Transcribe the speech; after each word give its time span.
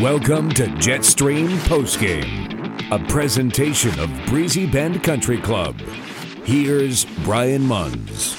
Welcome 0.00 0.48
to 0.52 0.62
Jetstream 0.62 1.48
Postgame, 1.66 2.90
a 2.90 2.98
presentation 3.10 4.00
of 4.00 4.10
Breezy 4.24 4.64
Bend 4.64 5.04
Country 5.04 5.36
Club. 5.36 5.78
Here's 6.42 7.04
Brian 7.22 7.66
Munz. 7.66 8.34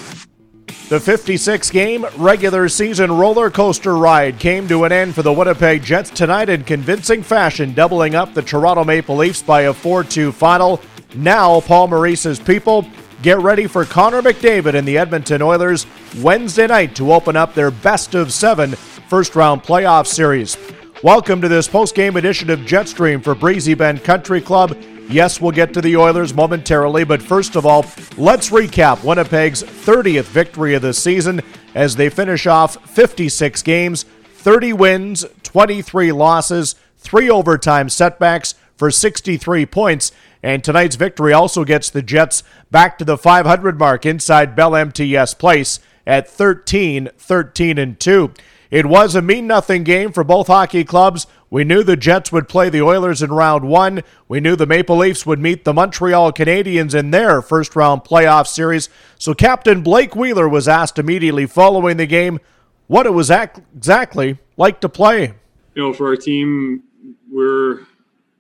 The 0.90 1.00
56 1.00 1.70
game 1.70 2.08
regular 2.18 2.68
season 2.68 3.12
roller 3.12 3.52
coaster 3.52 3.96
ride 3.96 4.40
came 4.40 4.68
to 4.70 4.86
an 4.86 4.92
end 4.92 5.14
for 5.14 5.22
the 5.22 5.32
Winnipeg 5.32 5.84
Jets 5.84 6.10
tonight 6.10 6.50
in 6.50 6.64
convincing 6.64 7.22
fashion, 7.22 7.76
doubling 7.76 8.16
up 8.16 8.34
the 8.34 8.42
Toronto 8.42 8.84
Maple 8.84 9.18
Leafs 9.18 9.44
by 9.44 9.62
a 9.62 9.74
4 9.74 10.04
2 10.04 10.32
final. 10.32 10.82
Now, 11.14 11.62
Paul 11.62 11.90
Maurice's 11.90 12.40
people 12.40 12.88
get 13.22 13.38
ready 13.38 13.68
for 13.68 13.86
Connor 13.86 14.24
McDavid 14.24 14.74
and 14.74 14.88
the 14.88 14.98
Edmonton 14.98 15.44
Oilers 15.44 15.86
Wednesday 16.22 16.66
night 16.66 16.96
to 16.96 17.14
open 17.14 17.36
up 17.36 17.54
their 17.54 17.70
best 17.70 18.16
of 18.16 18.34
seven 18.34 18.72
first 18.72 19.36
round 19.36 19.62
playoff 19.62 20.08
series. 20.08 20.58
Welcome 21.04 21.42
to 21.42 21.48
this 21.48 21.68
post 21.68 21.96
game 21.96 22.16
edition 22.16 22.52
of 22.52 22.60
Jetstream 22.60 23.24
for 23.24 23.34
Breezy 23.34 23.74
Bend 23.74 24.04
Country 24.04 24.40
Club. 24.40 24.78
Yes, 25.10 25.42
we'll 25.42 25.52
get 25.52 25.74
to 25.74 25.82
the 25.82 25.98
Oilers 25.98 26.32
momentarily, 26.32 27.06
but 27.06 27.24
first 27.24 27.56
of 27.56 27.66
all, 27.66 27.88
let's 28.18 28.52
recap 28.52 29.04
Winnipeg's 29.04 29.64
30th 29.64 30.26
victory 30.26 30.76
of 30.76 30.84
the 30.84 30.94
season 30.94 31.42
as 31.74 31.96
they 31.96 32.08
finish 32.08 32.46
off 32.46 32.88
56 32.88 33.64
games, 33.64 34.04
30 34.36 34.74
wins, 34.74 35.26
23 35.42 36.12
losses, 36.12 36.76
three 37.00 37.32
overtime 37.32 37.90
setbacks 37.90 38.54
for 38.78 38.92
63 38.92 39.66
points. 39.66 40.12
And 40.44 40.64
tonight's 40.64 40.98
victory 40.98 41.34
also 41.34 41.66
gets 41.66 41.90
the 41.90 42.04
Jets 42.04 42.44
back 42.70 43.00
to 43.00 43.06
the 43.06 43.18
500 43.18 43.80
mark 43.80 44.06
inside 44.06 44.56
Bell 44.56 44.76
MTS 44.76 45.34
Place 45.34 45.80
at 46.06 46.30
13 46.30 47.10
13 47.18 47.78
and 47.80 48.00
2. 48.00 48.34
It 48.72 48.86
was 48.86 49.16
a 49.16 49.22
mean 49.22 49.48
nothing 49.48 49.84
game 49.84 50.14
for 50.14 50.24
both 50.24 50.48
hockey 50.48 50.86
clubs. 50.86 51.28
We 51.50 51.66
knew 51.66 51.84
the 51.84 51.98
Jets 51.98 52.32
would 52.32 52.48
play 52.48 52.70
the 52.70 52.82
Oilers 52.82 53.22
in 53.22 53.30
round 53.30 53.66
one. 53.68 54.02
We 54.30 54.40
knew 54.40 54.56
the 54.56 54.66
Maple 54.66 54.96
Leafs 54.96 55.26
would 55.26 55.40
meet 55.40 55.66
the 55.66 55.74
Montreal 55.74 56.32
Canadiens 56.32 56.96
in 56.96 57.12
their 57.12 57.42
first 57.42 57.76
round 57.76 58.06
playoff 58.06 58.48
series. 58.48 58.88
So 59.20 59.34
Captain 59.34 59.84
Blake 59.84 60.16
Wheeler 60.16 60.48
was 60.48 60.70
asked 60.70 60.98
immediately 60.98 61.46
following 61.46 61.98
the 61.98 62.06
game 62.06 62.40
what 62.88 63.06
it 63.06 63.12
was 63.12 63.30
exactly 63.30 64.40
like 64.56 64.80
to 64.80 64.90
play. 64.90 65.34
You 65.76 65.84
know, 65.84 65.94
for 65.94 66.08
our 66.08 66.16
team, 66.16 66.84
we're 67.30 67.82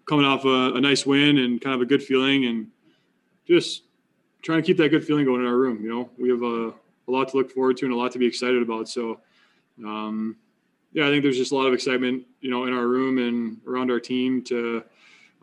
coming 0.07 0.25
off 0.25 0.45
a, 0.45 0.75
a 0.75 0.79
nice 0.79 1.05
win 1.05 1.39
and 1.39 1.59
kind 1.59 1.75
of 1.75 1.81
a 1.81 1.85
good 1.85 2.01
feeling 2.01 2.45
and 2.45 2.67
just 3.45 3.83
trying 4.41 4.61
to 4.61 4.65
keep 4.65 4.77
that 4.77 4.89
good 4.89 5.05
feeling 5.05 5.25
going 5.25 5.41
in 5.41 5.47
our 5.47 5.57
room. 5.57 5.83
You 5.83 5.89
know, 5.89 6.09
we 6.17 6.29
have 6.29 6.41
a, 6.41 6.69
a 6.69 7.11
lot 7.11 7.27
to 7.29 7.37
look 7.37 7.51
forward 7.51 7.75
to 7.77 7.85
and 7.85 7.93
a 7.93 7.97
lot 7.97 8.13
to 8.13 8.19
be 8.19 8.25
excited 8.25 8.61
about. 8.61 8.87
So, 8.87 9.19
um, 9.79 10.37
yeah, 10.93 11.07
I 11.07 11.09
think 11.09 11.23
there's 11.23 11.37
just 11.37 11.51
a 11.51 11.55
lot 11.55 11.67
of 11.67 11.73
excitement, 11.73 12.25
you 12.41 12.49
know, 12.49 12.65
in 12.65 12.73
our 12.73 12.85
room 12.85 13.17
and 13.17 13.59
around 13.65 13.91
our 13.91 13.99
team 13.99 14.43
to 14.45 14.83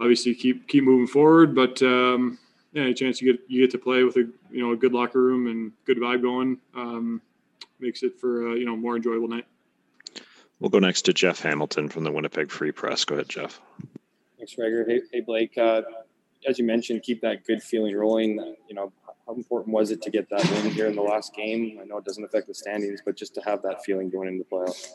obviously 0.00 0.34
keep 0.34 0.68
keep 0.68 0.84
moving 0.84 1.06
forward. 1.06 1.54
But 1.54 1.80
um, 1.82 2.38
yeah, 2.72 2.82
any 2.82 2.94
chance 2.94 3.20
you 3.20 3.32
get 3.32 3.42
you 3.48 3.62
get 3.62 3.70
to 3.72 3.78
play 3.78 4.04
with 4.04 4.16
a 4.16 4.28
you 4.50 4.62
know 4.62 4.72
a 4.72 4.76
good 4.76 4.92
locker 4.92 5.22
room 5.22 5.46
and 5.46 5.72
good 5.84 5.98
vibe 5.98 6.22
going 6.22 6.58
um, 6.74 7.22
makes 7.80 8.02
it 8.02 8.18
for 8.20 8.52
a, 8.52 8.58
you 8.58 8.64
know 8.64 8.76
more 8.76 8.96
enjoyable 8.96 9.28
night. 9.28 9.46
We'll 10.60 10.70
go 10.70 10.80
next 10.80 11.02
to 11.02 11.12
Jeff 11.12 11.40
Hamilton 11.40 11.88
from 11.88 12.04
the 12.04 12.10
Winnipeg 12.10 12.50
Free 12.50 12.72
Press. 12.72 13.04
Go 13.04 13.14
ahead, 13.14 13.28
Jeff. 13.28 13.60
Thanks, 14.36 14.54
Gregor. 14.54 14.84
Hey, 14.86 15.00
hey 15.12 15.20
Blake. 15.20 15.56
Uh, 15.56 15.82
as 16.46 16.58
you 16.58 16.64
mentioned, 16.64 17.02
keep 17.02 17.20
that 17.22 17.44
good 17.44 17.62
feeling 17.62 17.96
rolling. 17.96 18.56
You 18.68 18.74
know, 18.74 18.92
how 19.28 19.34
important 19.34 19.74
was 19.74 19.90
it 19.90 20.00
to 20.00 20.10
get 20.10 20.28
that 20.30 20.42
win 20.50 20.72
here 20.72 20.86
in 20.86 20.96
the 20.96 21.02
last 21.02 21.34
game? 21.34 21.78
I 21.80 21.84
know 21.84 21.98
it 21.98 22.04
doesn't 22.04 22.24
affect 22.24 22.46
the 22.46 22.54
standings, 22.54 23.02
but 23.04 23.14
just 23.14 23.34
to 23.34 23.42
have 23.42 23.60
that 23.62 23.84
feeling 23.84 24.08
going 24.08 24.26
into 24.26 24.42
the 24.42 24.56
playoffs. 24.56 24.88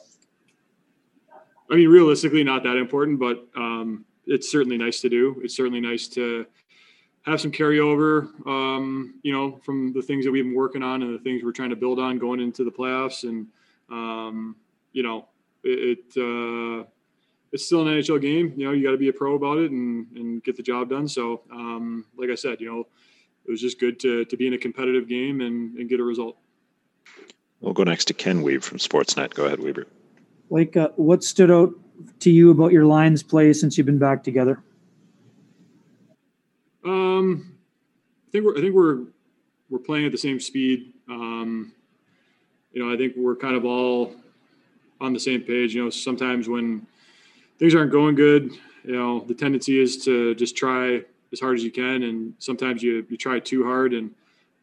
I 1.70 1.76
mean, 1.76 1.88
realistically, 1.88 2.44
not 2.44 2.64
that 2.64 2.76
important, 2.76 3.20
but 3.20 3.48
um, 3.56 4.06
it's 4.26 4.52
certainly 4.52 4.78
nice 4.78 5.02
to 5.02 5.10
do. 5.10 5.40
It's 5.44 5.56
certainly 5.56 5.80
nice 5.80 6.08
to 6.10 6.48
have 7.26 7.40
some 7.40 7.52
carryover, 7.52 8.28
um, 8.48 9.20
you 9.22 9.32
know, 9.32 9.60
from 9.64 9.94
the 9.94 10.02
things 10.02 10.26
that 10.26 10.32
we've 10.32 10.44
been 10.44 10.56
working 10.56 10.82
on 10.82 11.04
and 11.04 11.14
the 11.14 11.24
things 11.24 11.44
we're 11.44 11.52
trying 11.52 11.70
to 11.70 11.76
build 11.76 12.00
on 12.00 12.18
going 12.18 12.40
into 12.40 12.64
the 12.64 12.72
playoffs. 12.72 13.24
And, 13.24 13.48
um, 13.92 14.56
you 14.94 15.04
know, 15.04 15.28
it, 15.64 16.00
it 16.00 16.18
uh, 16.18 16.86
it's 17.52 17.68
still 17.68 17.88
an 17.88 17.94
NHL 17.94 18.20
game. 18.20 18.54
You 18.58 18.66
know, 18.66 18.72
you 18.72 18.84
got 18.84 18.92
to 18.94 18.98
be 18.98 19.10
a 19.10 19.14
pro 19.14 19.36
about 19.36 19.60
it 19.60 19.70
and, 19.70 20.08
and 20.18 20.44
get 20.44 20.58
the 20.58 20.64
job 20.64 20.90
done. 20.90 21.08
So, 21.08 21.44
um, 21.52 22.06
like 22.18 22.32
I 22.32 22.36
said, 22.36 22.60
you 22.60 22.68
know, 22.68 22.88
it 23.46 23.52
was 23.52 23.62
just 23.62 23.80
good 23.80 24.00
to, 24.02 24.26
to 24.26 24.38
be 24.38 24.48
in 24.48 24.54
a 24.54 24.58
competitive 24.58 25.08
game 25.08 25.42
and, 25.42 25.78
and 25.78 25.90
get 25.90 26.00
a 26.00 26.04
result. 26.04 26.38
We'll 27.62 27.74
go 27.74 27.84
next 27.84 28.06
to 28.06 28.14
Ken 28.14 28.44
Wiebe 28.44 28.64
from 28.64 28.78
Sportsnet. 28.78 29.34
Go 29.34 29.46
ahead, 29.46 29.60
Weber. 29.60 29.88
Like, 30.50 30.76
uh, 30.76 30.90
what 30.96 31.24
stood 31.24 31.50
out 31.50 31.74
to 32.20 32.30
you 32.30 32.52
about 32.52 32.72
your 32.72 32.86
Lions 32.86 33.24
play 33.24 33.54
since 33.54 33.78
you've 33.78 33.86
been 33.86 34.00
back 34.00 34.24
together? 34.24 34.62
Um, 36.86 37.56
I 38.28 38.32
think 38.32 38.46
we're 38.46 38.58
I 38.58 38.62
think 38.62 38.76
we're 38.76 39.06
we're 39.70 39.80
playing 39.80 40.06
at 40.06 40.12
the 40.12 40.18
same 40.18 40.40
speed. 40.40 40.94
Um, 41.10 41.74
you 42.74 42.84
know, 42.84 42.94
I 42.94 42.98
think 42.98 43.14
we're 43.16 43.36
kind 43.36 43.56
of 43.56 43.64
all 43.64 44.14
on 45.00 45.14
the 45.14 45.20
same 45.20 45.42
page. 45.42 45.74
You 45.74 45.86
know, 45.86 45.90
sometimes 45.90 46.50
when 46.50 46.86
things 47.60 47.74
aren't 47.74 47.92
going 47.92 48.16
good, 48.16 48.52
you 48.84 48.94
know, 48.94 49.22
the 49.22 49.34
tendency 49.34 49.80
is 49.80 50.04
to 50.06 50.36
just 50.36 50.58
try 50.58 51.04
as 51.34 51.40
hard 51.40 51.58
as 51.58 51.64
you 51.64 51.72
can, 51.72 52.04
and 52.04 52.34
sometimes 52.40 52.82
you 52.82 53.06
you 53.10 53.18
try 53.18 53.40
too 53.40 53.66
hard. 53.66 53.94
And 53.94 54.12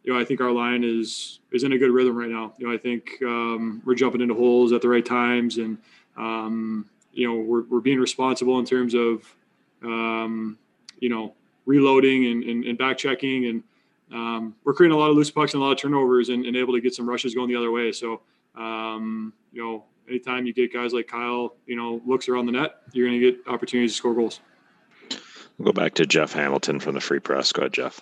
you 0.05 0.13
know, 0.13 0.19
I 0.19 0.25
think 0.25 0.41
our 0.41 0.53
line 0.53 0.85
is 0.85 1.41
is 1.53 1.65
in 1.65 1.73
a 1.73 1.79
good 1.79 1.91
rhythm 1.91 2.17
right 2.17 2.31
now. 2.31 2.55
You 2.57 2.69
know, 2.69 2.73
I 2.73 2.79
think 2.79 3.19
um, 3.23 3.83
we're 3.85 3.95
jumping 3.95 4.23
into 4.23 4.35
holes 4.35 4.73
at 4.73 4.81
the 4.81 4.89
right 4.89 5.05
times, 5.05 5.59
and 5.59 5.77
um, 6.17 6.89
you 7.13 7.29
know, 7.29 7.35
we're 7.35 7.65
we're 7.65 7.81
being 7.81 7.99
responsible 7.99 8.59
in 8.59 8.65
terms 8.65 8.95
of 8.95 9.25
um, 9.83 10.57
you 11.01 11.11
know 11.11 11.35
reloading 11.67 12.27
and, 12.27 12.43
and, 12.45 12.65
and 12.65 12.79
back 12.79 12.97
checking, 12.97 13.47
and 13.47 13.63
um, 14.13 14.55
we're 14.65 14.73
creating 14.73 14.97
a 14.97 14.99
lot 14.99 15.11
of 15.11 15.17
loose 15.17 15.31
pucks 15.31 15.53
and 15.53 15.63
a 15.63 15.67
lot 15.67 15.73
of 15.73 15.79
turnovers, 15.79 16.31
and, 16.31 16.47
and 16.47 16.57
able 16.57 16.73
to 16.73 16.81
get 16.81 16.95
some 16.95 17.07
rushes 17.07 17.35
going 17.35 17.49
the 17.49 17.57
other 17.57 17.71
way. 17.71 17.93
So 17.93 18.23
um, 18.55 19.33
you 19.53 19.63
know, 19.63 19.85
anytime 20.09 20.47
you 20.47 20.53
get 20.53 20.73
guys 20.73 20.93
like 20.93 21.09
Kyle, 21.09 21.57
you 21.67 21.77
know, 21.77 22.01
looks 22.07 22.29
around 22.29 22.47
the 22.47 22.53
net, 22.53 22.83
you're 22.93 23.09
going 23.09 23.21
to 23.21 23.33
get 23.33 23.49
opportunities 23.49 23.93
to 23.93 23.97
score 23.97 24.15
goals. 24.15 24.41
We'll 25.60 25.75
go 25.75 25.78
back 25.78 25.93
to 25.97 26.06
Jeff 26.06 26.32
Hamilton 26.32 26.81
from 26.81 26.94
the 26.94 27.03
Free 27.03 27.19
Press. 27.19 27.53
Go 27.53 27.60
ahead, 27.60 27.75
Jeff. 27.75 28.00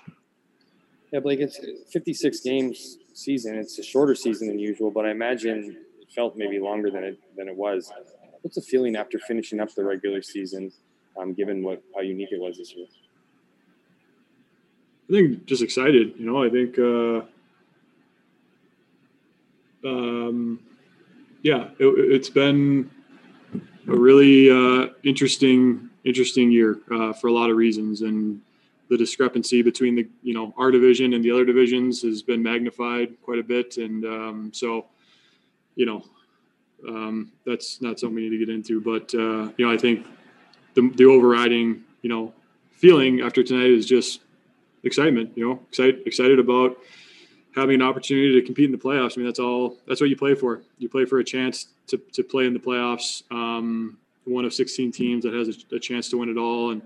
Yeah, 1.10 1.19
Blake, 1.19 1.41
it's 1.41 1.58
56 1.91 2.38
games 2.38 2.98
season. 3.14 3.56
It's 3.56 3.76
a 3.80 3.82
shorter 3.82 4.14
season 4.14 4.46
than 4.46 4.60
usual, 4.60 4.92
but 4.92 5.04
I 5.04 5.10
imagine 5.10 5.76
it 6.00 6.08
felt 6.14 6.36
maybe 6.36 6.60
longer 6.60 6.88
than 6.88 7.02
it 7.02 7.19
than 7.36 7.48
it 7.48 7.56
was. 7.56 7.91
What's 8.42 8.54
the 8.54 8.62
feeling 8.62 8.94
after 8.94 9.19
finishing 9.19 9.58
up 9.58 9.74
the 9.74 9.82
regular 9.82 10.22
season, 10.22 10.70
um, 11.20 11.34
given 11.34 11.64
what 11.64 11.82
how 11.96 12.00
unique 12.02 12.28
it 12.30 12.41
was 12.41 12.58
this 12.58 12.72
year? 12.76 12.86
I 15.10 15.14
think 15.14 15.44
just 15.46 15.60
excited. 15.60 16.14
You 16.16 16.26
know, 16.26 16.44
I 16.44 16.50
think, 16.50 16.78
uh, 16.78 17.22
um, 19.84 20.60
yeah, 21.42 21.70
it, 21.80 22.19
has 22.19 22.30
been 22.30 22.88
a 23.88 23.96
really 23.96 24.48
uh, 24.48 24.90
interesting 25.02 25.88
interesting 26.04 26.50
year 26.50 26.78
uh, 26.91 27.12
for 27.12 27.28
a 27.28 27.32
lot 27.32 27.50
of 27.50 27.56
reasons, 27.56 28.03
and 28.03 28.41
the 28.88 28.97
discrepancy 28.97 29.62
between 29.62 29.94
the 29.94 30.09
you 30.22 30.34
know 30.34 30.54
our 30.56 30.70
division 30.70 31.12
and 31.12 31.25
the 31.25 31.31
other 31.31 31.44
divisions 31.44 32.03
has 32.03 32.22
been 32.22 32.42
magnified 32.42 33.20
quite 33.22 33.38
a 33.38 33.42
bit, 33.42 33.76
and 33.76 34.04
um, 34.04 34.50
so 34.54 34.87
you 35.75 35.87
know 35.87 36.04
um, 36.87 37.32
that's 37.44 37.81
not 37.81 37.98
something 37.98 38.16
we 38.16 38.28
need 38.28 38.38
to 38.38 38.44
get 38.44 38.54
into. 38.54 38.81
But 38.81 39.14
uh, 39.14 39.53
you 39.56 39.66
know, 39.66 39.72
I 39.72 39.76
think 39.76 40.06
the 40.75 40.91
the 40.94 41.04
overriding 41.04 41.84
you 42.03 42.08
know 42.08 42.32
feeling 42.72 43.20
after 43.20 43.42
tonight 43.42 43.70
is 43.70 43.87
just 43.87 44.20
excitement. 44.84 45.32
You 45.37 45.48
know, 45.48 45.60
excited 45.69 46.06
excited 46.06 46.38
about 46.38 46.78
having 47.54 47.76
an 47.76 47.82
opportunity 47.82 48.41
to 48.41 48.47
compete 48.47 48.66
in 48.66 48.72
the 48.72 48.78
playoffs. 48.78 49.16
I 49.16 49.19
mean, 49.19 49.26
that's 49.26 49.41
all. 49.41 49.76
That's 49.87 50.00
what 50.00 50.10
you 50.10 50.16
play 50.16 50.34
for. 50.34 50.62
You 50.78 50.88
play 50.88 51.04
for 51.04 51.19
a 51.19 51.25
chance 51.25 51.66
to 51.88 51.98
to 52.12 52.22
play 52.22 52.47
in 52.47 52.54
the 52.54 52.60
playoffs. 52.60 53.22
Um, 53.31 53.98
one 54.28 54.44
of 54.44 54.53
16 54.53 54.93
teams 54.93 55.25
that 55.25 55.34
has 55.34 55.49
a, 55.49 55.77
a 55.77 55.81
chance 55.81 56.08
to 56.11 56.19
win 56.19 56.29
it 56.29 56.37
all, 56.37 56.70
and 56.70 56.82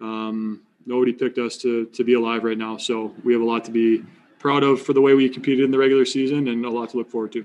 um, 0.00 0.62
nobody 0.84 1.12
picked 1.12 1.38
us 1.38 1.56
to 1.58 1.86
to 1.86 2.04
be 2.04 2.14
alive 2.14 2.44
right 2.44 2.58
now. 2.58 2.76
So 2.76 3.14
we 3.24 3.32
have 3.32 3.42
a 3.42 3.46
lot 3.46 3.64
to 3.64 3.70
be 3.70 4.04
proud 4.38 4.62
of 4.62 4.82
for 4.82 4.92
the 4.92 5.00
way 5.00 5.14
we 5.14 5.28
competed 5.28 5.64
in 5.64 5.70
the 5.70 5.78
regular 5.78 6.04
season, 6.04 6.48
and 6.48 6.64
a 6.64 6.70
lot 6.70 6.90
to 6.90 6.98
look 6.98 7.10
forward 7.10 7.32
to. 7.32 7.44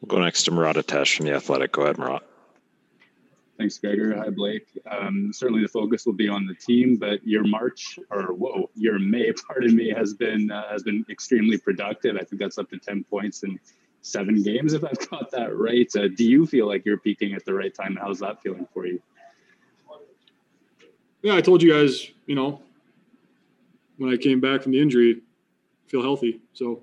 We'll 0.00 0.08
go 0.08 0.22
next 0.22 0.44
to 0.44 0.50
Murat 0.50 0.76
Ates 0.76 1.10
from 1.10 1.26
the 1.26 1.32
Athletic. 1.32 1.72
Go 1.72 1.82
ahead, 1.82 1.98
Murat. 1.98 2.22
Thanks, 3.58 3.78
Gregor. 3.78 4.14
Hi, 4.14 4.28
Blake. 4.28 4.66
Um, 4.90 5.32
certainly, 5.32 5.62
the 5.62 5.68
focus 5.68 6.04
will 6.04 6.12
be 6.12 6.28
on 6.28 6.46
the 6.46 6.54
team, 6.54 6.96
but 6.96 7.26
your 7.26 7.44
March 7.44 7.98
or 8.10 8.34
whoa, 8.34 8.68
your 8.74 8.98
May, 8.98 9.32
pardon 9.48 9.74
me, 9.74 9.90
has 9.90 10.12
been 10.12 10.50
uh, 10.50 10.68
has 10.70 10.82
been 10.82 11.04
extremely 11.08 11.56
productive. 11.56 12.16
I 12.16 12.24
think 12.24 12.40
that's 12.40 12.58
up 12.58 12.68
to 12.70 12.78
ten 12.78 13.04
points 13.04 13.42
and 13.42 13.58
seven 14.06 14.40
games, 14.42 14.72
if 14.72 14.84
I've 14.84 15.10
got 15.10 15.30
that 15.32 15.56
right. 15.56 15.90
Uh, 15.96 16.08
do 16.08 16.24
you 16.24 16.46
feel 16.46 16.66
like 16.66 16.86
you're 16.86 16.98
peaking 16.98 17.34
at 17.34 17.44
the 17.44 17.52
right 17.52 17.74
time? 17.74 17.98
How's 18.00 18.20
that 18.20 18.40
feeling 18.40 18.66
for 18.72 18.86
you? 18.86 19.02
Yeah, 21.22 21.34
I 21.34 21.40
told 21.40 21.60
you 21.60 21.72
guys, 21.72 22.10
you 22.26 22.36
know, 22.36 22.62
when 23.98 24.12
I 24.12 24.16
came 24.16 24.40
back 24.40 24.62
from 24.62 24.72
the 24.72 24.80
injury, 24.80 25.22
feel 25.88 26.02
healthy. 26.02 26.40
So 26.52 26.82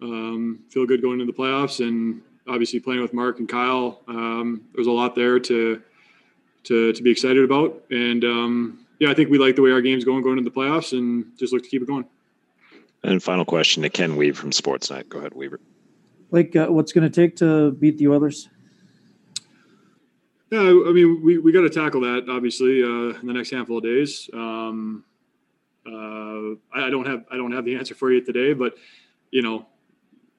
um, 0.00 0.60
feel 0.70 0.86
good 0.86 1.02
going 1.02 1.20
into 1.20 1.30
the 1.30 1.38
playoffs 1.38 1.86
and 1.86 2.22
obviously 2.48 2.80
playing 2.80 3.02
with 3.02 3.12
Mark 3.12 3.38
and 3.38 3.48
Kyle. 3.48 4.00
Um, 4.08 4.62
there's 4.74 4.86
a 4.86 4.92
lot 4.92 5.14
there 5.14 5.38
to 5.38 5.82
to 6.64 6.92
to 6.92 7.02
be 7.02 7.10
excited 7.10 7.44
about. 7.44 7.82
And 7.90 8.24
um, 8.24 8.86
yeah, 8.98 9.10
I 9.10 9.14
think 9.14 9.28
we 9.28 9.36
like 9.36 9.56
the 9.56 9.62
way 9.62 9.72
our 9.72 9.82
game's 9.82 10.04
going 10.04 10.22
going 10.22 10.38
into 10.38 10.48
the 10.48 10.56
playoffs, 10.56 10.96
and 10.96 11.26
just 11.38 11.52
look 11.52 11.62
to 11.62 11.68
keep 11.68 11.82
it 11.82 11.88
going. 11.88 12.06
And 13.02 13.22
final 13.22 13.44
question 13.44 13.82
to 13.82 13.90
Ken 13.90 14.16
Wiebe 14.16 14.34
from 14.34 14.50
Sportsnet. 14.50 15.10
Go 15.10 15.18
ahead, 15.18 15.34
Weaver. 15.34 15.60
Like, 16.34 16.56
uh, 16.56 16.66
what's 16.66 16.92
going 16.92 17.08
to 17.08 17.14
take 17.14 17.36
to 17.36 17.70
beat 17.70 17.96
the 17.96 18.08
Oilers? 18.08 18.48
Yeah, 20.50 20.62
I 20.62 20.92
mean, 20.92 21.22
we, 21.22 21.38
we 21.38 21.52
got 21.52 21.60
to 21.60 21.70
tackle 21.70 22.00
that 22.00 22.26
obviously 22.28 22.82
uh, 22.82 23.16
in 23.20 23.28
the 23.28 23.32
next 23.32 23.50
handful 23.50 23.78
of 23.78 23.84
days. 23.84 24.28
Um, 24.34 25.04
uh, 25.86 26.58
I, 26.74 26.86
I, 26.86 26.90
don't 26.90 27.06
have 27.06 27.22
I 27.30 27.36
don't 27.36 27.52
have 27.52 27.64
the 27.64 27.76
answer 27.76 27.94
for 27.94 28.10
you 28.10 28.20
today, 28.20 28.52
but 28.52 28.74
you 29.30 29.42
know, 29.42 29.66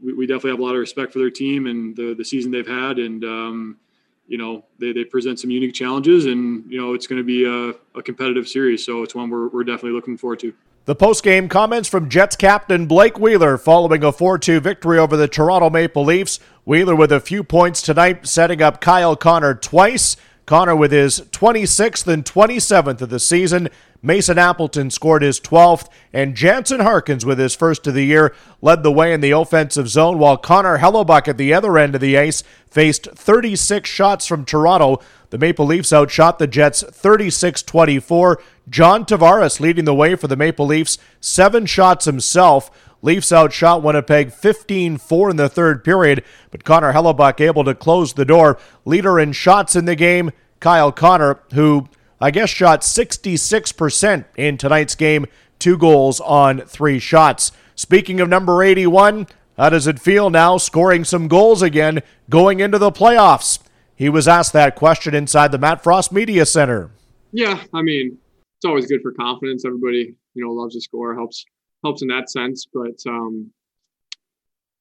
we, 0.03 0.11
we, 0.11 0.27
definitely 0.27 0.51
have 0.51 0.59
a 0.59 0.63
lot 0.63 0.73
of 0.73 0.79
respect 0.79 1.13
for 1.13 1.19
their 1.19 1.29
team 1.29 1.65
and 1.65 1.95
the 1.95 2.13
the 2.13 2.25
season 2.25 2.51
they've 2.51 2.67
had, 2.67 2.99
and 2.99 3.23
um, 3.23 3.77
you 4.27 4.37
know, 4.37 4.65
they, 4.79 4.91
they 4.91 5.03
present 5.03 5.39
some 5.39 5.49
unique 5.49 5.73
challenges, 5.73 6.25
and 6.25 6.69
you 6.71 6.79
know, 6.79 6.93
it's 6.93 7.07
going 7.07 7.19
to 7.19 7.23
be 7.23 7.45
a, 7.45 7.75
a 7.97 8.01
competitive 8.03 8.47
series, 8.47 8.85
so 8.85 9.03
it's 9.03 9.15
one 9.15 9.29
we're, 9.29 9.47
we're 9.49 9.63
definitely 9.63 9.91
looking 9.91 10.17
forward 10.17 10.39
to. 10.39 10.53
The 10.85 10.95
post-game 10.95 11.49
comments 11.49 11.89
from 11.89 12.09
Jets 12.09 12.35
captain 12.35 12.85
Blake 12.85 13.17
Wheeler 13.17 13.57
following 13.57 14.03
a 14.03 14.11
4-2 14.11 14.61
victory 14.61 14.99
over 14.99 15.17
the 15.17 15.27
Toronto 15.27 15.69
Maple 15.71 16.05
Leafs. 16.05 16.39
Wheeler 16.63 16.95
with 16.95 17.11
a 17.11 17.19
few 17.19 17.43
points 17.43 17.81
tonight, 17.81 18.27
setting 18.27 18.61
up 18.61 18.81
Kyle 18.81 19.15
Connor 19.15 19.55
twice. 19.55 20.15
Connor 20.45 20.75
with 20.75 20.91
his 20.91 21.21
26th 21.21 22.05
and 22.05 22.23
27th 22.23 23.01
of 23.01 23.09
the 23.09 23.19
season. 23.19 23.69
Mason 24.05 24.37
Appleton 24.37 24.91
scored 24.91 25.23
his 25.23 25.39
12th, 25.39 25.87
and 26.13 26.35
Jansen 26.35 26.79
Harkins, 26.79 27.25
with 27.25 27.39
his 27.39 27.55
first 27.55 27.87
of 27.87 27.95
the 27.95 28.05
year, 28.05 28.35
led 28.61 28.83
the 28.83 28.91
way 28.91 29.11
in 29.11 29.19
the 29.19 29.31
offensive 29.31 29.89
zone, 29.89 30.19
while 30.19 30.37
Connor 30.37 30.77
Hellebuyck 30.77 31.27
at 31.27 31.37
the 31.37 31.55
other 31.55 31.75
end 31.79 31.95
of 31.95 32.01
the 32.01 32.15
ice 32.15 32.43
faced 32.69 33.07
36 33.15 33.89
shots 33.89 34.27
from 34.27 34.45
Toronto. 34.45 34.99
The 35.31 35.39
Maple 35.39 35.65
Leafs 35.65 35.91
outshot 35.91 36.37
the 36.37 36.45
Jets 36.45 36.83
36 36.83 37.63
24. 37.63 38.41
John 38.69 39.05
Tavares 39.05 39.59
leading 39.59 39.85
the 39.85 39.95
way 39.95 40.15
for 40.15 40.27
the 40.27 40.35
Maple 40.35 40.67
Leafs, 40.67 40.99
seven 41.19 41.65
shots 41.65 42.05
himself. 42.05 42.69
Leafs 43.01 43.31
outshot 43.31 43.81
Winnipeg 43.81 44.31
15 44.31 44.97
4 44.97 45.29
in 45.31 45.35
the 45.35 45.49
third 45.49 45.83
period, 45.83 46.23
but 46.51 46.63
Connor 46.63 46.93
Hellebuyck 46.93 47.41
able 47.41 47.63
to 47.63 47.73
close 47.73 48.13
the 48.13 48.25
door. 48.25 48.59
Leader 48.85 49.19
in 49.19 49.31
shots 49.31 49.75
in 49.75 49.85
the 49.85 49.95
game, 49.95 50.31
Kyle 50.59 50.91
Connor, 50.91 51.39
who 51.53 51.87
I 52.25 52.31
guess 52.31 52.49
shot 52.49 52.81
66% 52.81 54.25
in 54.35 54.57
tonight's 54.57 54.95
game, 54.95 55.27
two 55.59 55.77
goals 55.77 56.19
on 56.19 56.61
three 56.61 56.97
shots. 56.97 57.51
Speaking 57.75 58.19
of 58.19 58.27
number 58.27 58.63
81, 58.63 59.27
how 59.57 59.69
does 59.69 59.85
it 59.85 59.99
feel 59.99 60.31
now 60.31 60.57
scoring 60.57 61.03
some 61.03 61.27
goals 61.27 61.61
again 61.61 62.01
going 62.27 62.61
into 62.61 62.79
the 62.79 62.91
playoffs? 62.91 63.59
He 63.95 64.09
was 64.09 64.27
asked 64.27 64.53
that 64.53 64.75
question 64.75 65.13
inside 65.13 65.51
the 65.51 65.59
Matt 65.59 65.83
Frost 65.83 66.11
Media 66.11 66.47
Center. 66.47 66.89
Yeah, 67.31 67.63
I 67.75 67.83
mean, 67.83 68.17
it's 68.57 68.65
always 68.65 68.87
good 68.87 69.03
for 69.03 69.11
confidence. 69.11 69.63
Everybody, 69.63 70.15
you 70.33 70.43
know, 70.43 70.51
loves 70.51 70.73
to 70.73 70.81
score, 70.81 71.13
helps 71.13 71.45
helps 71.83 72.01
in 72.01 72.07
that 72.07 72.31
sense. 72.31 72.65
But 72.73 72.97
um, 73.07 73.51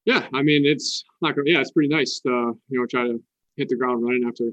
yeah, 0.06 0.26
I 0.32 0.40
mean, 0.40 0.64
it's 0.64 1.04
not. 1.20 1.34
Yeah, 1.44 1.60
it's 1.60 1.72
pretty 1.72 1.90
nice 1.90 2.20
to 2.20 2.58
you 2.70 2.80
know 2.80 2.86
try 2.86 3.06
to 3.06 3.22
hit 3.56 3.68
the 3.68 3.76
ground 3.76 4.02
running 4.02 4.24
after 4.26 4.48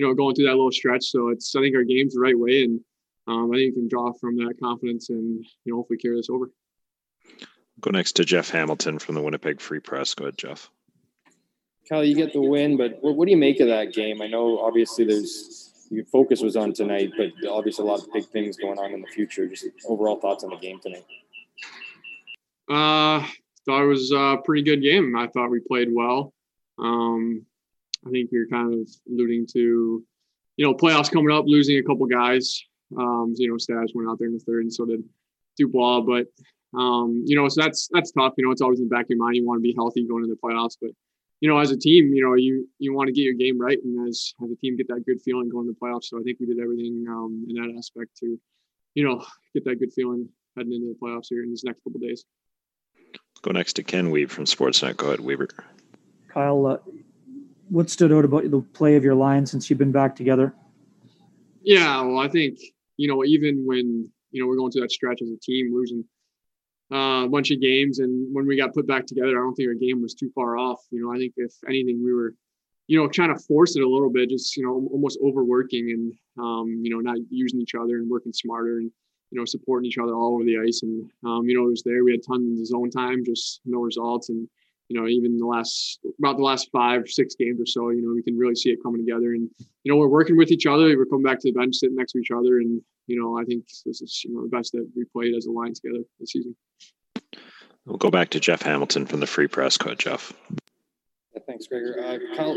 you 0.00 0.06
know 0.06 0.14
going 0.14 0.34
through 0.34 0.46
that 0.46 0.54
little 0.54 0.72
stretch. 0.72 1.04
So 1.04 1.28
it's 1.28 1.54
I 1.54 1.60
think 1.60 1.76
our 1.76 1.84
game's 1.84 2.14
the 2.14 2.20
right 2.20 2.38
way, 2.38 2.64
and 2.64 2.80
um, 3.26 3.50
I 3.52 3.56
think 3.56 3.66
you 3.66 3.72
can 3.74 3.88
draw 3.88 4.12
from 4.14 4.36
that 4.38 4.54
confidence 4.62 5.10
and 5.10 5.44
you 5.64 5.72
know 5.72 5.76
hopefully 5.76 5.98
carry 5.98 6.16
this 6.16 6.30
over. 6.30 6.50
Go 7.80 7.90
next 7.90 8.12
to 8.12 8.24
Jeff 8.24 8.48
Hamilton 8.50 8.98
from 8.98 9.14
the 9.14 9.22
Winnipeg 9.22 9.60
Free 9.60 9.80
Press. 9.80 10.14
Go 10.14 10.24
ahead, 10.24 10.38
Jeff. 10.38 10.70
Kyle, 11.88 12.04
you 12.04 12.14
get 12.14 12.32
the 12.32 12.40
win, 12.40 12.76
but 12.76 12.98
what, 13.02 13.16
what 13.16 13.26
do 13.26 13.30
you 13.30 13.36
make 13.36 13.60
of 13.60 13.68
that 13.68 13.92
game? 13.92 14.22
I 14.22 14.26
know 14.26 14.58
obviously 14.60 15.04
there's 15.04 15.86
your 15.90 16.04
focus 16.06 16.40
was 16.40 16.56
on 16.56 16.72
tonight, 16.72 17.10
but 17.16 17.30
obviously 17.48 17.84
a 17.84 17.88
lot 17.88 18.00
of 18.00 18.10
big 18.12 18.24
things 18.26 18.56
going 18.56 18.78
on 18.78 18.92
in 18.92 19.02
the 19.02 19.08
future. 19.08 19.46
Just 19.46 19.66
overall 19.86 20.18
thoughts 20.18 20.44
on 20.44 20.50
the 20.50 20.56
game 20.56 20.80
tonight. 20.80 21.04
Uh, 22.70 23.26
thought 23.66 23.82
it 23.82 23.86
was 23.86 24.12
a 24.12 24.38
pretty 24.44 24.62
good 24.62 24.82
game. 24.82 25.14
I 25.16 25.26
thought 25.26 25.50
we 25.50 25.60
played 25.60 25.88
well. 25.92 26.32
Um, 26.78 27.44
I 28.06 28.10
think 28.10 28.30
you're 28.32 28.48
kind 28.48 28.74
of 28.74 28.88
alluding 29.10 29.46
to, 29.52 30.04
you 30.56 30.66
know, 30.66 30.74
playoffs 30.74 31.10
coming 31.10 31.34
up, 31.34 31.44
losing 31.46 31.78
a 31.78 31.82
couple 31.82 32.06
guys. 32.06 32.62
Um, 32.96 33.34
you 33.36 33.50
know, 33.50 33.58
Stas 33.58 33.92
went 33.94 34.08
out 34.08 34.18
there 34.18 34.28
in 34.28 34.34
the 34.34 34.40
third, 34.40 34.62
and 34.62 34.72
so 34.72 34.84
did 34.84 35.02
Dubois. 35.56 36.00
But 36.00 36.26
um, 36.78 37.22
you 37.26 37.36
know, 37.36 37.48
so 37.48 37.60
that's 37.60 37.88
that's 37.92 38.12
tough. 38.12 38.34
You 38.36 38.46
know, 38.46 38.52
it's 38.52 38.62
always 38.62 38.80
in 38.80 38.88
the 38.88 38.94
back 38.94 39.04
of 39.04 39.10
your 39.10 39.18
mind. 39.18 39.36
You 39.36 39.46
want 39.46 39.58
to 39.58 39.62
be 39.62 39.74
healthy 39.76 40.06
going 40.06 40.24
into 40.24 40.34
the 40.34 40.40
playoffs, 40.40 40.76
but 40.80 40.90
you 41.40 41.48
know, 41.48 41.58
as 41.58 41.70
a 41.70 41.76
team, 41.76 42.12
you 42.12 42.22
know, 42.22 42.34
you 42.34 42.68
you 42.78 42.94
want 42.94 43.08
to 43.08 43.12
get 43.12 43.22
your 43.22 43.34
game 43.34 43.60
right, 43.60 43.78
and 43.82 44.08
as 44.08 44.34
as 44.42 44.50
a 44.50 44.56
team, 44.56 44.76
get 44.76 44.88
that 44.88 45.04
good 45.06 45.20
feeling 45.22 45.48
going 45.48 45.66
to 45.66 45.72
the 45.72 45.78
playoffs. 45.78 46.04
So 46.04 46.18
I 46.18 46.22
think 46.22 46.38
we 46.38 46.46
did 46.46 46.60
everything 46.60 47.06
um, 47.08 47.46
in 47.48 47.56
that 47.56 47.74
aspect 47.76 48.16
to, 48.18 48.38
you 48.94 49.04
know, 49.04 49.24
get 49.54 49.64
that 49.64 49.76
good 49.76 49.92
feeling 49.92 50.28
heading 50.56 50.72
into 50.72 50.88
the 50.88 50.98
playoffs 51.00 51.26
here 51.30 51.42
in 51.42 51.48
these 51.48 51.64
next 51.64 51.82
couple 51.82 52.00
days. 52.00 52.24
Go 53.42 53.52
next 53.52 53.74
to 53.74 53.82
Ken 53.82 54.10
Wiebe 54.10 54.28
from 54.28 54.44
Sportsnet. 54.44 54.96
Go 54.98 55.06
ahead, 55.06 55.20
Weaver. 55.20 55.48
Kyle, 56.28 56.66
uh, 56.66 56.76
what 57.70 57.88
stood 57.88 58.12
out 58.12 58.24
about 58.24 58.50
the 58.50 58.60
play 58.60 58.96
of 58.96 59.04
your 59.04 59.14
line 59.14 59.46
since 59.46 59.70
you've 59.70 59.78
been 59.78 59.92
back 59.92 60.14
together? 60.14 60.52
Yeah, 61.62 62.02
well, 62.02 62.18
I 62.18 62.28
think 62.28 62.58
you 62.96 63.08
know 63.08 63.24
even 63.24 63.64
when 63.64 64.10
you 64.30 64.42
know 64.42 64.48
we're 64.48 64.56
going 64.56 64.72
through 64.72 64.82
that 64.82 64.92
stretch 64.92 65.22
as 65.22 65.30
a 65.30 65.38
team, 65.40 65.72
losing 65.72 66.04
uh, 66.92 67.24
a 67.24 67.28
bunch 67.28 67.50
of 67.50 67.60
games, 67.60 68.00
and 68.00 68.34
when 68.34 68.46
we 68.46 68.56
got 68.56 68.74
put 68.74 68.86
back 68.86 69.06
together, 69.06 69.30
I 69.30 69.42
don't 69.42 69.54
think 69.54 69.68
our 69.68 69.74
game 69.74 70.02
was 70.02 70.14
too 70.14 70.30
far 70.34 70.56
off. 70.58 70.80
You 70.90 71.04
know, 71.04 71.12
I 71.12 71.18
think 71.18 71.34
if 71.36 71.52
anything, 71.68 72.02
we 72.04 72.12
were, 72.12 72.34
you 72.88 72.98
know, 72.98 73.08
trying 73.08 73.34
to 73.34 73.42
force 73.42 73.76
it 73.76 73.82
a 73.82 73.88
little 73.88 74.10
bit, 74.10 74.30
just 74.30 74.56
you 74.56 74.64
know, 74.64 74.88
almost 74.92 75.18
overworking 75.24 75.90
and 75.90 76.12
um, 76.44 76.80
you 76.82 76.90
know, 76.90 77.00
not 77.00 77.18
using 77.30 77.60
each 77.60 77.74
other 77.74 77.96
and 77.96 78.10
working 78.10 78.32
smarter 78.32 78.78
and 78.78 78.90
you 79.30 79.38
know, 79.38 79.44
supporting 79.44 79.88
each 79.88 79.98
other 79.98 80.14
all 80.14 80.34
over 80.34 80.44
the 80.44 80.58
ice. 80.58 80.82
And 80.82 81.08
um, 81.24 81.48
you 81.48 81.56
know, 81.56 81.66
it 81.66 81.70
was 81.70 81.82
there. 81.84 82.02
We 82.02 82.12
had 82.12 82.26
tons 82.26 82.60
of 82.60 82.66
zone 82.66 82.90
time, 82.90 83.24
just 83.24 83.60
no 83.64 83.80
results, 83.80 84.28
and 84.28 84.48
you 84.90 85.00
know, 85.00 85.06
even 85.06 85.38
the 85.38 85.46
last 85.46 86.00
about 86.18 86.36
the 86.36 86.42
last 86.42 86.68
five, 86.72 87.08
six 87.08 87.36
games 87.36 87.60
or 87.60 87.66
so, 87.66 87.90
you 87.90 88.02
know, 88.02 88.12
we 88.12 88.24
can 88.24 88.36
really 88.36 88.56
see 88.56 88.70
it 88.70 88.82
coming 88.82 89.00
together. 89.06 89.34
And 89.34 89.48
you 89.84 89.92
know, 89.92 89.96
we're 89.96 90.08
working 90.08 90.36
with 90.36 90.50
each 90.50 90.66
other. 90.66 90.98
We're 90.98 91.06
coming 91.06 91.22
back 91.22 91.38
to 91.40 91.52
the 91.52 91.58
bench, 91.58 91.76
sitting 91.76 91.94
next 91.94 92.12
to 92.12 92.18
each 92.18 92.32
other, 92.32 92.58
and 92.58 92.82
you 93.06 93.22
know, 93.22 93.38
I 93.40 93.44
think 93.44 93.66
this 93.86 94.02
is 94.02 94.22
you 94.24 94.34
know 94.34 94.42
the 94.42 94.48
best 94.48 94.72
that 94.72 94.86
we 94.96 95.04
played 95.04 95.36
as 95.36 95.46
a 95.46 95.52
line 95.52 95.74
together 95.74 96.02
this 96.18 96.32
season. 96.32 96.56
We'll 97.86 97.98
go 97.98 98.10
back 98.10 98.30
to 98.30 98.40
Jeff 98.40 98.62
Hamilton 98.62 99.06
from 99.06 99.20
the 99.20 99.28
Free 99.28 99.46
Press. 99.46 99.78
Go 99.78 99.94
Jeff. 99.94 100.32
Yeah, 101.34 101.40
thanks, 101.46 101.68
Gregor. 101.68 101.96
Uh, 102.02 102.36
Kyle, 102.36 102.56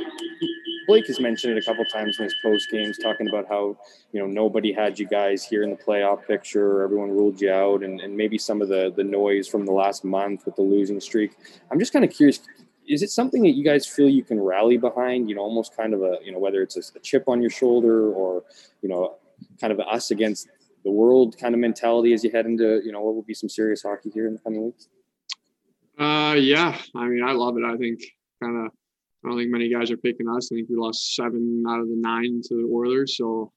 Blake 0.88 1.08
has 1.08 1.20
mentioned 1.20 1.58
it 1.58 1.62
a 1.62 1.66
couple 1.66 1.86
times 1.86 2.18
in 2.20 2.26
his 2.26 2.36
post 2.42 2.70
games, 2.70 2.98
talking 2.98 3.28
about 3.28 3.48
how 3.48 3.78
you 4.12 4.20
know 4.20 4.28
nobody 4.28 4.72
had 4.72 5.00
you 5.00 5.08
guys 5.08 5.44
here 5.44 5.64
in 5.64 5.70
the 5.70 5.76
playoff 5.76 6.26
picture. 6.28 6.82
Everyone 6.82 7.10
ruled 7.10 7.40
you 7.42 7.52
out, 7.52 7.84
and, 7.84 8.02
and 8.02 8.16
maybe 8.16 8.38
some 8.38 8.62
of 8.62 8.70
the 8.70 8.94
the 8.96 9.04
noise 9.04 9.48
from 9.48 9.66
the 9.66 9.72
last 9.72 10.04
month 10.04 10.46
with 10.46 10.56
the 10.56 10.62
losing 10.62 11.00
streak. 11.00 11.32
I'm 11.72 11.80
just 11.80 11.94
kind 11.94 12.06
of 12.06 12.12
curious. 12.12 12.42
Is 12.88 13.02
it 13.02 13.10
something 13.12 13.44
that 13.44 13.52
you 13.52 13.64
guys 13.64 13.88
feel 13.88 14.10
you 14.10 14.24
can 14.24 14.40
rally 14.40 14.78
behind? 14.78 15.30
You 15.30 15.36
know, 15.36 15.42
almost 15.42 15.76
kind 15.76 15.94
of 15.94 16.02
a 16.02 16.18
you 16.24 16.32
know 16.32 16.40
whether 16.40 16.62
it's 16.62 16.78
a, 16.78 16.98
a 16.98 17.02
chip 17.02 17.26
on 17.28 17.42
your 17.42 17.52
shoulder 17.52 18.12
or 18.12 18.44
you 18.82 18.90
know 18.90 19.16
kind 19.60 19.72
of 19.72 19.80
us 19.80 20.12
against 20.12 20.48
the 20.84 20.92
world 20.92 21.38
kind 21.38 21.56
of 21.56 21.62
mentality 21.62 22.14
as 22.14 22.24
you 22.24 22.32
head 22.32 22.46
into 22.46 22.82
you 22.84 22.92
know 22.92 23.02
what 23.02 23.16
will 23.16 23.24
be 23.24 23.34
some 23.34 23.50
serious 23.50 23.84
hockey 23.84 24.10
here 24.14 24.28
in 24.28 24.34
the 24.34 24.40
coming 24.40 24.66
weeks. 24.66 24.88
Uh, 25.98 26.36
yeah. 26.38 26.78
I 26.96 27.06
mean, 27.08 27.24
I 27.24 27.34
love 27.34 27.58
it. 27.58 27.64
I 27.64 27.78
think 27.78 28.02
kind 28.42 28.66
of. 28.66 28.72
I 29.24 29.30
don't 29.30 29.38
think 29.38 29.52
many 29.52 29.72
guys 29.72 29.90
are 29.90 29.98
picking 29.98 30.28
us. 30.28 30.50
I 30.52 30.56
think 30.56 30.70
we 30.70 30.76
lost 30.76 31.16
seven 31.16 31.64
out 31.68 31.80
of 31.80 31.88
the 31.88 31.96
nine 31.96 32.42
to 32.50 32.56
the 32.56 32.70
Oilers. 32.72 33.16
So, 33.18 33.52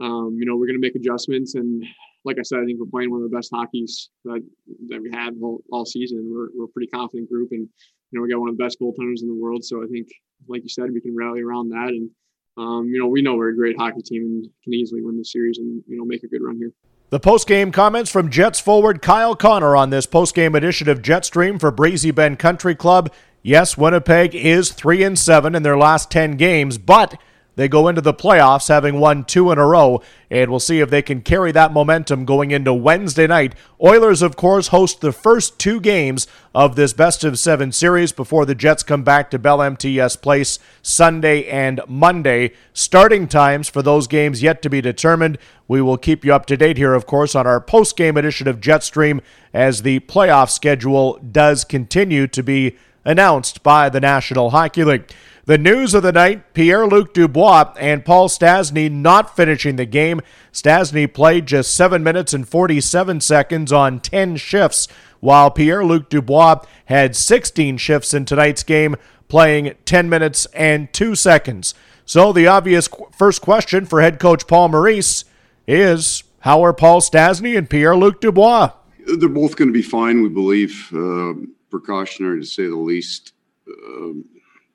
um, 0.00 0.36
you 0.38 0.44
know, 0.44 0.56
we're 0.56 0.66
going 0.66 0.80
to 0.80 0.86
make 0.86 0.96
adjustments. 0.96 1.54
And 1.54 1.82
like 2.24 2.36
I 2.38 2.42
said, 2.42 2.58
I 2.60 2.64
think 2.64 2.78
we're 2.78 2.86
playing 2.86 3.10
one 3.10 3.22
of 3.22 3.30
the 3.30 3.36
best 3.36 3.50
hockeys 3.52 4.10
that, 4.24 4.42
that 4.88 5.00
we 5.00 5.10
had 5.10 5.34
all, 5.42 5.62
all 5.72 5.86
season. 5.86 6.30
We're, 6.30 6.48
we're 6.54 6.66
a 6.66 6.68
pretty 6.68 6.88
confident 6.88 7.30
group. 7.30 7.48
And, 7.52 7.68
you 8.10 8.18
know, 8.18 8.22
we 8.22 8.30
got 8.30 8.40
one 8.40 8.50
of 8.50 8.56
the 8.56 8.62
best 8.62 8.78
goaltenders 8.80 9.22
in 9.22 9.28
the 9.28 9.38
world. 9.40 9.64
So 9.64 9.82
I 9.82 9.86
think, 9.86 10.08
like 10.46 10.62
you 10.62 10.68
said, 10.68 10.90
we 10.92 11.00
can 11.00 11.16
rally 11.16 11.40
around 11.40 11.70
that. 11.70 11.88
And, 11.88 12.10
um, 12.58 12.86
you 12.86 12.98
know, 12.98 13.08
we 13.08 13.22
know 13.22 13.34
we're 13.34 13.48
a 13.48 13.56
great 13.56 13.76
hockey 13.78 14.02
team 14.02 14.22
and 14.22 14.44
can 14.62 14.74
easily 14.74 15.00
win 15.02 15.16
the 15.16 15.24
series 15.24 15.56
and, 15.56 15.82
you 15.88 15.96
know, 15.96 16.04
make 16.04 16.22
a 16.22 16.28
good 16.28 16.42
run 16.42 16.58
here. 16.58 16.70
The 17.08 17.20
post-game 17.20 17.72
comments 17.72 18.10
from 18.10 18.30
Jets 18.30 18.60
forward 18.60 19.02
Kyle 19.02 19.36
Connor 19.36 19.76
on 19.76 19.90
this 19.90 20.06
post-game 20.06 20.54
edition 20.54 20.88
of 20.88 21.02
Jetstream 21.02 21.60
for 21.60 21.70
Breezy 21.70 22.10
Bend 22.10 22.38
Country 22.38 22.74
Club. 22.74 23.12
Yes, 23.44 23.76
Winnipeg 23.76 24.36
is 24.36 24.70
3 24.70 25.02
and 25.02 25.18
7 25.18 25.56
in 25.56 25.64
their 25.64 25.76
last 25.76 26.12
10 26.12 26.36
games, 26.36 26.78
but 26.78 27.18
they 27.56 27.68
go 27.68 27.88
into 27.88 28.00
the 28.00 28.14
playoffs 28.14 28.68
having 28.68 28.98
won 28.98 29.24
two 29.24 29.50
in 29.50 29.58
a 29.58 29.66
row, 29.66 30.00
and 30.30 30.48
we'll 30.48 30.60
see 30.60 30.80
if 30.80 30.88
they 30.88 31.02
can 31.02 31.20
carry 31.20 31.52
that 31.52 31.72
momentum 31.72 32.24
going 32.24 32.50
into 32.50 32.72
Wednesday 32.72 33.26
night. 33.26 33.54
Oilers, 33.82 34.22
of 34.22 34.36
course, 34.36 34.68
host 34.68 35.00
the 35.00 35.12
first 35.12 35.58
two 35.58 35.80
games 35.80 36.26
of 36.54 36.76
this 36.76 36.94
best 36.94 37.24
of 37.24 37.38
seven 37.38 37.70
series 37.72 38.12
before 38.12 38.46
the 38.46 38.54
Jets 38.54 38.82
come 38.82 39.02
back 39.02 39.28
to 39.30 39.38
Bell 39.38 39.60
MTS 39.60 40.16
Place 40.16 40.60
Sunday 40.80 41.44
and 41.46 41.80
Monday. 41.86 42.52
Starting 42.72 43.26
times 43.26 43.68
for 43.68 43.82
those 43.82 44.06
games 44.06 44.42
yet 44.42 44.62
to 44.62 44.70
be 44.70 44.80
determined. 44.80 45.36
We 45.68 45.82
will 45.82 45.98
keep 45.98 46.24
you 46.24 46.32
up 46.32 46.46
to 46.46 46.56
date 46.56 46.78
here, 46.78 46.94
of 46.94 47.06
course, 47.06 47.34
on 47.34 47.46
our 47.46 47.60
post 47.60 47.96
game 47.96 48.16
edition 48.16 48.48
of 48.48 48.60
Jetstream 48.60 49.20
as 49.52 49.82
the 49.82 50.00
playoff 50.00 50.48
schedule 50.48 51.18
does 51.18 51.64
continue 51.64 52.26
to 52.28 52.42
be 52.42 52.76
announced 53.04 53.62
by 53.62 53.88
the 53.88 54.00
National 54.00 54.50
Hockey 54.50 54.84
League. 54.84 55.10
The 55.44 55.58
news 55.58 55.92
of 55.92 56.04
the 56.04 56.12
night 56.12 56.54
Pierre 56.54 56.86
Luc 56.86 57.14
Dubois 57.14 57.74
and 57.78 58.04
Paul 58.04 58.28
Stastny 58.28 58.88
not 58.88 59.34
finishing 59.34 59.74
the 59.74 59.86
game. 59.86 60.20
Stastny 60.52 61.12
played 61.12 61.46
just 61.46 61.74
7 61.74 62.02
minutes 62.02 62.32
and 62.32 62.48
47 62.48 63.20
seconds 63.20 63.72
on 63.72 63.98
10 63.98 64.36
shifts, 64.36 64.86
while 65.18 65.50
Pierre 65.50 65.84
Luc 65.84 66.08
Dubois 66.08 66.64
had 66.84 67.16
16 67.16 67.76
shifts 67.78 68.14
in 68.14 68.24
tonight's 68.24 68.62
game, 68.62 68.94
playing 69.26 69.74
10 69.84 70.08
minutes 70.08 70.46
and 70.54 70.92
2 70.92 71.16
seconds. 71.16 71.74
So 72.04 72.32
the 72.32 72.46
obvious 72.46 72.86
qu- 72.86 73.08
first 73.16 73.42
question 73.42 73.84
for 73.84 74.00
head 74.00 74.20
coach 74.20 74.46
Paul 74.46 74.68
Maurice 74.68 75.24
is 75.66 76.22
how 76.40 76.64
are 76.64 76.72
Paul 76.72 77.00
Stastny 77.00 77.58
and 77.58 77.68
Pierre 77.68 77.96
Luc 77.96 78.20
Dubois? 78.20 78.70
They're 79.06 79.28
both 79.28 79.56
going 79.56 79.68
to 79.68 79.72
be 79.72 79.82
fine, 79.82 80.22
we 80.22 80.28
believe. 80.28 80.88
Uh, 80.92 81.34
precautionary 81.72 82.38
to 82.38 82.46
say 82.46 82.66
the 82.66 82.76
least. 82.76 83.32
Uh, 83.66 84.12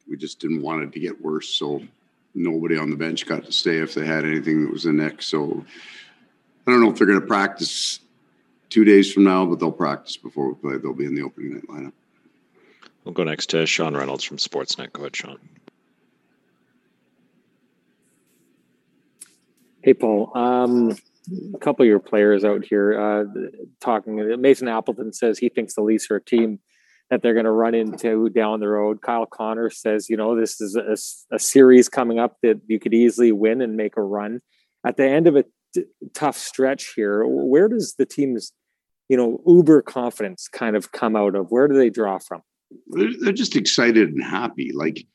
we 0.10 0.18
just 0.18 0.40
didn't 0.40 0.62
want 0.62 0.84
it 0.84 0.92
to 0.92 1.00
get 1.00 1.22
worse, 1.22 1.50
so 1.50 1.82
nobody 2.34 2.78
on 2.78 2.90
the 2.90 2.96
bench 2.96 3.26
got 3.26 3.46
to 3.46 3.52
stay 3.52 3.78
if 3.78 3.94
they 3.94 4.06
had 4.06 4.26
anything 4.26 4.64
that 4.64 4.72
was 4.72 4.86
in 4.86 4.98
neck. 4.98 5.22
So 5.22 5.64
I 6.66 6.72
don't 6.72 6.82
know 6.82 6.90
if 6.90 6.98
they're 6.98 7.08
going 7.08 7.22
to 7.22 7.28
practice 7.28 8.00
two 8.70 8.84
days 8.84 9.14
from 9.14 9.24
now, 9.24 9.46
but 9.46 9.60
they'll 9.60 9.72
practice 9.72 10.18
before 10.18 10.50
we 10.50 10.56
play. 10.56 10.78
They'll 10.78 10.94
be 10.94 11.06
in 11.06 11.16
the 11.16 11.22
opening 11.22 11.54
night 11.54 11.68
lineup. 11.68 11.94
We'll 13.06 13.14
go 13.14 13.24
next 13.24 13.52
to 13.52 13.66
Sean 13.66 13.96
Reynolds 13.96 14.24
from 14.24 14.38
Sportsnet. 14.38 14.92
Go 14.92 15.04
ahead, 15.04 15.16
Sean. 15.16 15.40
Hey, 19.82 19.94
Paul. 19.94 20.36
Um, 20.36 20.98
a 21.54 21.58
couple 21.60 21.84
of 21.84 21.88
your 21.88 22.00
players 22.00 22.44
out 22.44 22.66
here 22.66 23.00
uh, 23.00 23.26
talking. 23.80 24.42
Mason 24.42 24.68
Appleton 24.68 25.14
says 25.14 25.38
he 25.38 25.48
thinks 25.48 25.76
the 25.76 25.82
Leafs 25.82 26.10
are 26.12 26.18
a 26.18 26.22
team 26.22 26.60
that 27.10 27.22
they're 27.22 27.34
going 27.34 27.46
to 27.46 27.52
run 27.52 27.74
into 27.74 28.30
down 28.30 28.60
the 28.60 28.68
road. 28.68 29.02
Kyle 29.02 29.26
Connor 29.26 29.70
says, 29.70 30.10
you 30.10 30.18
know, 30.18 30.40
this 30.40 30.60
is 30.60 30.76
a, 30.76 31.36
a, 31.36 31.40
series 31.40 31.88
coming 31.88 32.20
up 32.20 32.38
that 32.44 32.60
you 32.68 32.80
could 32.80 32.94
easily 32.94 33.32
win 33.32 33.62
and 33.62 33.78
make 33.78 33.96
a 33.96 34.02
run. 34.02 34.42
At 34.86 34.98
the 34.98 35.08
end 35.08 35.28
of 35.28 35.36
a 35.36 35.46
t- 35.74 35.86
tough 36.14 36.38
stretch 36.38 36.94
here, 36.96 37.26
where 37.26 37.70
does 37.70 37.96
the 37.98 38.06
team's, 38.06 38.52
you 39.08 39.16
know, 39.16 39.42
uber 39.48 39.82
confidence 39.82 40.48
kind 40.50 40.76
of 40.76 40.92
come 40.92 41.16
out 41.16 41.36
of? 41.36 41.50
Where 41.50 41.68
do 41.68 41.76
they 41.76 41.90
draw 41.90 42.20
from? 42.20 42.42
They're, 42.88 43.32
just 43.32 43.56
excited 43.56 44.10
and 44.10 44.24
happy. 44.24 44.72
Like 44.74 45.06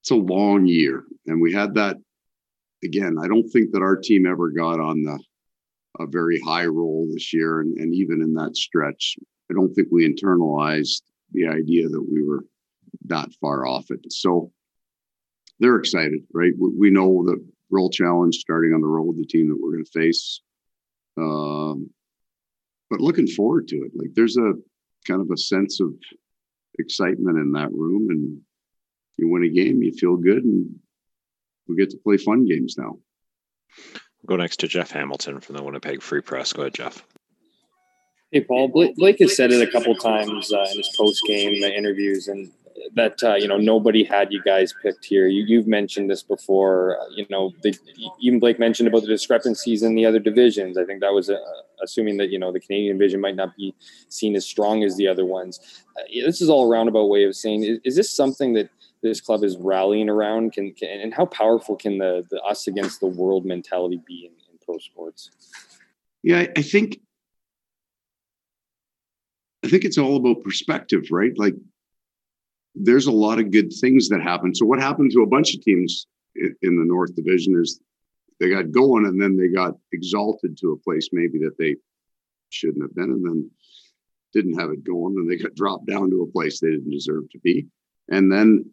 it's 0.00 0.10
a 0.10 0.16
long 0.16 0.66
year, 0.66 1.04
and 1.26 1.42
we 1.42 1.52
had 1.52 1.74
that 1.74 1.98
again. 2.82 3.16
I 3.22 3.28
don't 3.28 3.48
think 3.50 3.72
that 3.72 3.82
our 3.82 3.96
team 3.96 4.26
ever 4.26 4.50
got 4.50 4.80
on 4.80 5.02
the 5.02 5.18
a 6.00 6.06
very 6.06 6.40
high 6.40 6.64
roll 6.64 7.06
this 7.12 7.34
year, 7.34 7.60
and, 7.60 7.76
and 7.78 7.94
even 7.94 8.22
in 8.22 8.32
that 8.34 8.56
stretch, 8.56 9.16
I 9.50 9.54
don't 9.54 9.72
think 9.74 9.88
we 9.90 10.08
internalized 10.08 11.02
the 11.32 11.48
idea 11.48 11.88
that 11.88 12.02
we 12.02 12.24
were 12.24 12.44
that 13.06 13.32
far 13.40 13.66
off 13.66 13.90
it. 13.90 14.12
So 14.12 14.52
they're 15.58 15.76
excited, 15.76 16.22
right? 16.32 16.52
We, 16.58 16.70
we 16.78 16.90
know 16.90 17.24
the 17.24 17.44
role 17.70 17.90
challenge 17.90 18.36
starting 18.36 18.72
on 18.74 18.80
the 18.80 18.86
road, 18.86 19.16
the 19.16 19.24
team 19.24 19.48
that 19.48 19.58
we're 19.60 19.72
going 19.72 19.84
to 19.84 19.90
face. 19.90 20.40
Um, 21.16 21.90
but 22.90 23.00
looking 23.00 23.26
forward 23.26 23.68
to 23.68 23.76
it. 23.76 23.92
Like 23.94 24.10
there's 24.14 24.36
a 24.36 24.52
kind 25.06 25.20
of 25.20 25.30
a 25.30 25.36
sense 25.36 25.80
of 25.80 25.94
excitement 26.78 27.38
in 27.38 27.52
that 27.52 27.72
room, 27.72 28.10
and 28.10 28.40
you 29.16 29.28
win 29.28 29.44
a 29.44 29.48
game, 29.48 29.82
you 29.82 29.92
feel 29.92 30.16
good, 30.16 30.44
and 30.44 30.74
we 31.68 31.76
get 31.76 31.90
to 31.90 31.96
play 31.98 32.16
fun 32.16 32.46
games 32.46 32.76
now. 32.78 32.98
We'll 34.22 34.36
go 34.36 34.36
next 34.36 34.58
to 34.60 34.68
Jeff 34.68 34.90
Hamilton 34.90 35.40
from 35.40 35.56
the 35.56 35.62
Winnipeg 35.62 36.02
Free 36.02 36.20
Press. 36.20 36.52
Go 36.52 36.62
ahead, 36.62 36.74
Jeff. 36.74 37.04
Hey, 38.32 38.40
Paul. 38.40 38.68
Blake, 38.68 38.96
Blake 38.96 39.18
has 39.18 39.36
said 39.36 39.52
it 39.52 39.60
a 39.60 39.70
couple 39.70 39.94
times 39.94 40.50
uh, 40.50 40.64
in 40.70 40.78
his 40.78 40.88
post 40.96 41.22
game 41.26 41.62
interviews, 41.62 42.28
and 42.28 42.50
that 42.94 43.22
uh, 43.22 43.34
you 43.34 43.46
know 43.46 43.58
nobody 43.58 44.04
had 44.04 44.32
you 44.32 44.42
guys 44.42 44.74
picked 44.82 45.04
here. 45.04 45.26
You, 45.26 45.58
have 45.58 45.66
mentioned 45.66 46.08
this 46.08 46.22
before. 46.22 46.98
Uh, 46.98 47.04
you 47.14 47.26
know, 47.28 47.52
the, 47.62 47.76
even 48.20 48.40
Blake 48.40 48.58
mentioned 48.58 48.88
about 48.88 49.02
the 49.02 49.08
discrepancies 49.08 49.82
in 49.82 49.94
the 49.96 50.06
other 50.06 50.18
divisions. 50.18 50.78
I 50.78 50.86
think 50.86 51.02
that 51.02 51.12
was 51.12 51.28
uh, 51.28 51.36
assuming 51.82 52.16
that 52.16 52.30
you 52.30 52.38
know 52.38 52.50
the 52.50 52.60
Canadian 52.60 52.96
division 52.96 53.20
might 53.20 53.36
not 53.36 53.54
be 53.54 53.74
seen 54.08 54.34
as 54.34 54.46
strong 54.46 54.82
as 54.82 54.96
the 54.96 55.08
other 55.08 55.26
ones. 55.26 55.60
Uh, 55.94 56.02
this 56.24 56.40
is 56.40 56.48
all 56.48 56.64
a 56.64 56.68
roundabout 56.68 57.10
way 57.10 57.24
of 57.24 57.36
saying: 57.36 57.64
is, 57.64 57.80
is, 57.84 57.96
this 57.96 58.10
something 58.10 58.54
that 58.54 58.70
this 59.02 59.20
club 59.20 59.44
is 59.44 59.58
rallying 59.58 60.08
around? 60.08 60.54
Can, 60.54 60.72
can 60.72 61.00
and 61.00 61.12
how 61.12 61.26
powerful 61.26 61.76
can 61.76 61.98
the, 61.98 62.26
the 62.30 62.40
us 62.40 62.66
against 62.66 63.00
the 63.00 63.08
world 63.08 63.44
mentality 63.44 64.00
be 64.06 64.24
in, 64.24 64.32
in 64.50 64.58
pro 64.64 64.78
sports? 64.78 65.30
Yeah, 66.22 66.46
I 66.56 66.62
think 66.62 67.00
I 69.64 69.68
think 69.68 69.84
it's 69.84 69.98
all 69.98 70.16
about 70.16 70.42
perspective, 70.42 71.06
right? 71.10 71.32
Like 71.36 71.54
there's 72.74 73.06
a 73.06 73.12
lot 73.12 73.38
of 73.38 73.50
good 73.50 73.72
things 73.72 74.08
that 74.08 74.22
happen. 74.22 74.54
So 74.54 74.66
what 74.66 74.80
happened 74.80 75.12
to 75.12 75.22
a 75.22 75.26
bunch 75.26 75.54
of 75.54 75.62
teams 75.62 76.06
in, 76.34 76.56
the 76.62 76.84
North 76.84 77.14
Division 77.14 77.60
is 77.60 77.80
they 78.40 78.50
got 78.50 78.72
going 78.72 79.06
and 79.06 79.20
then 79.20 79.36
they 79.36 79.48
got 79.48 79.74
exalted 79.92 80.56
to 80.58 80.72
a 80.72 80.78
place 80.78 81.10
maybe 81.12 81.38
that 81.40 81.56
they 81.58 81.76
shouldn't 82.50 82.82
have 82.82 82.94
been 82.94 83.10
and 83.10 83.24
then 83.24 83.50
didn't 84.32 84.58
have 84.58 84.70
it 84.70 84.82
going 84.82 85.16
and 85.16 85.30
they 85.30 85.36
got 85.36 85.54
dropped 85.54 85.86
down 85.86 86.10
to 86.10 86.22
a 86.22 86.32
place 86.32 86.58
they 86.58 86.70
didn't 86.70 86.90
deserve 86.90 87.28
to 87.30 87.38
be. 87.38 87.66
And 88.10 88.32
then 88.32 88.64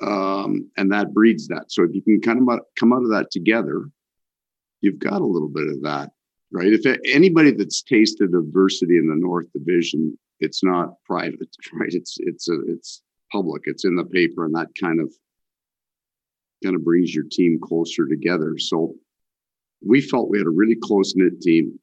um, 0.00 0.70
and 0.76 0.92
that 0.92 1.14
breeds 1.14 1.48
that. 1.48 1.72
So 1.72 1.82
if 1.82 1.94
you 1.94 2.02
can 2.02 2.20
kind 2.20 2.38
of 2.38 2.60
come 2.78 2.92
out 2.92 3.02
of 3.02 3.10
that 3.10 3.30
together, 3.30 3.88
you've 4.82 4.98
got 4.98 5.22
a 5.22 5.26
little 5.26 5.48
bit 5.48 5.68
of 5.68 5.82
that, 5.82 6.10
right? 6.52 6.70
If 6.70 6.84
anybody 7.06 7.52
that's 7.52 7.82
tasted 7.82 8.34
adversity 8.34 8.98
in 8.98 9.08
the 9.08 9.16
North 9.16 9.46
Division 9.54 10.18
it's 10.40 10.62
not 10.62 11.02
private, 11.04 11.54
right? 11.72 11.92
It's 11.92 12.16
it's 12.20 12.48
a, 12.48 12.58
it's 12.68 13.02
public. 13.32 13.62
It's 13.66 13.84
in 13.84 13.96
the 13.96 14.04
paper, 14.04 14.44
and 14.44 14.54
that 14.54 14.68
kind 14.80 15.00
of 15.00 15.12
kind 16.62 16.76
of 16.76 16.84
brings 16.84 17.14
your 17.14 17.24
team 17.30 17.58
closer 17.62 18.06
together. 18.06 18.56
So 18.58 18.94
we 19.86 20.00
felt 20.00 20.30
we 20.30 20.38
had 20.38 20.46
a 20.46 20.50
really 20.50 20.76
close 20.76 21.14
knit 21.16 21.40
team 21.40 21.78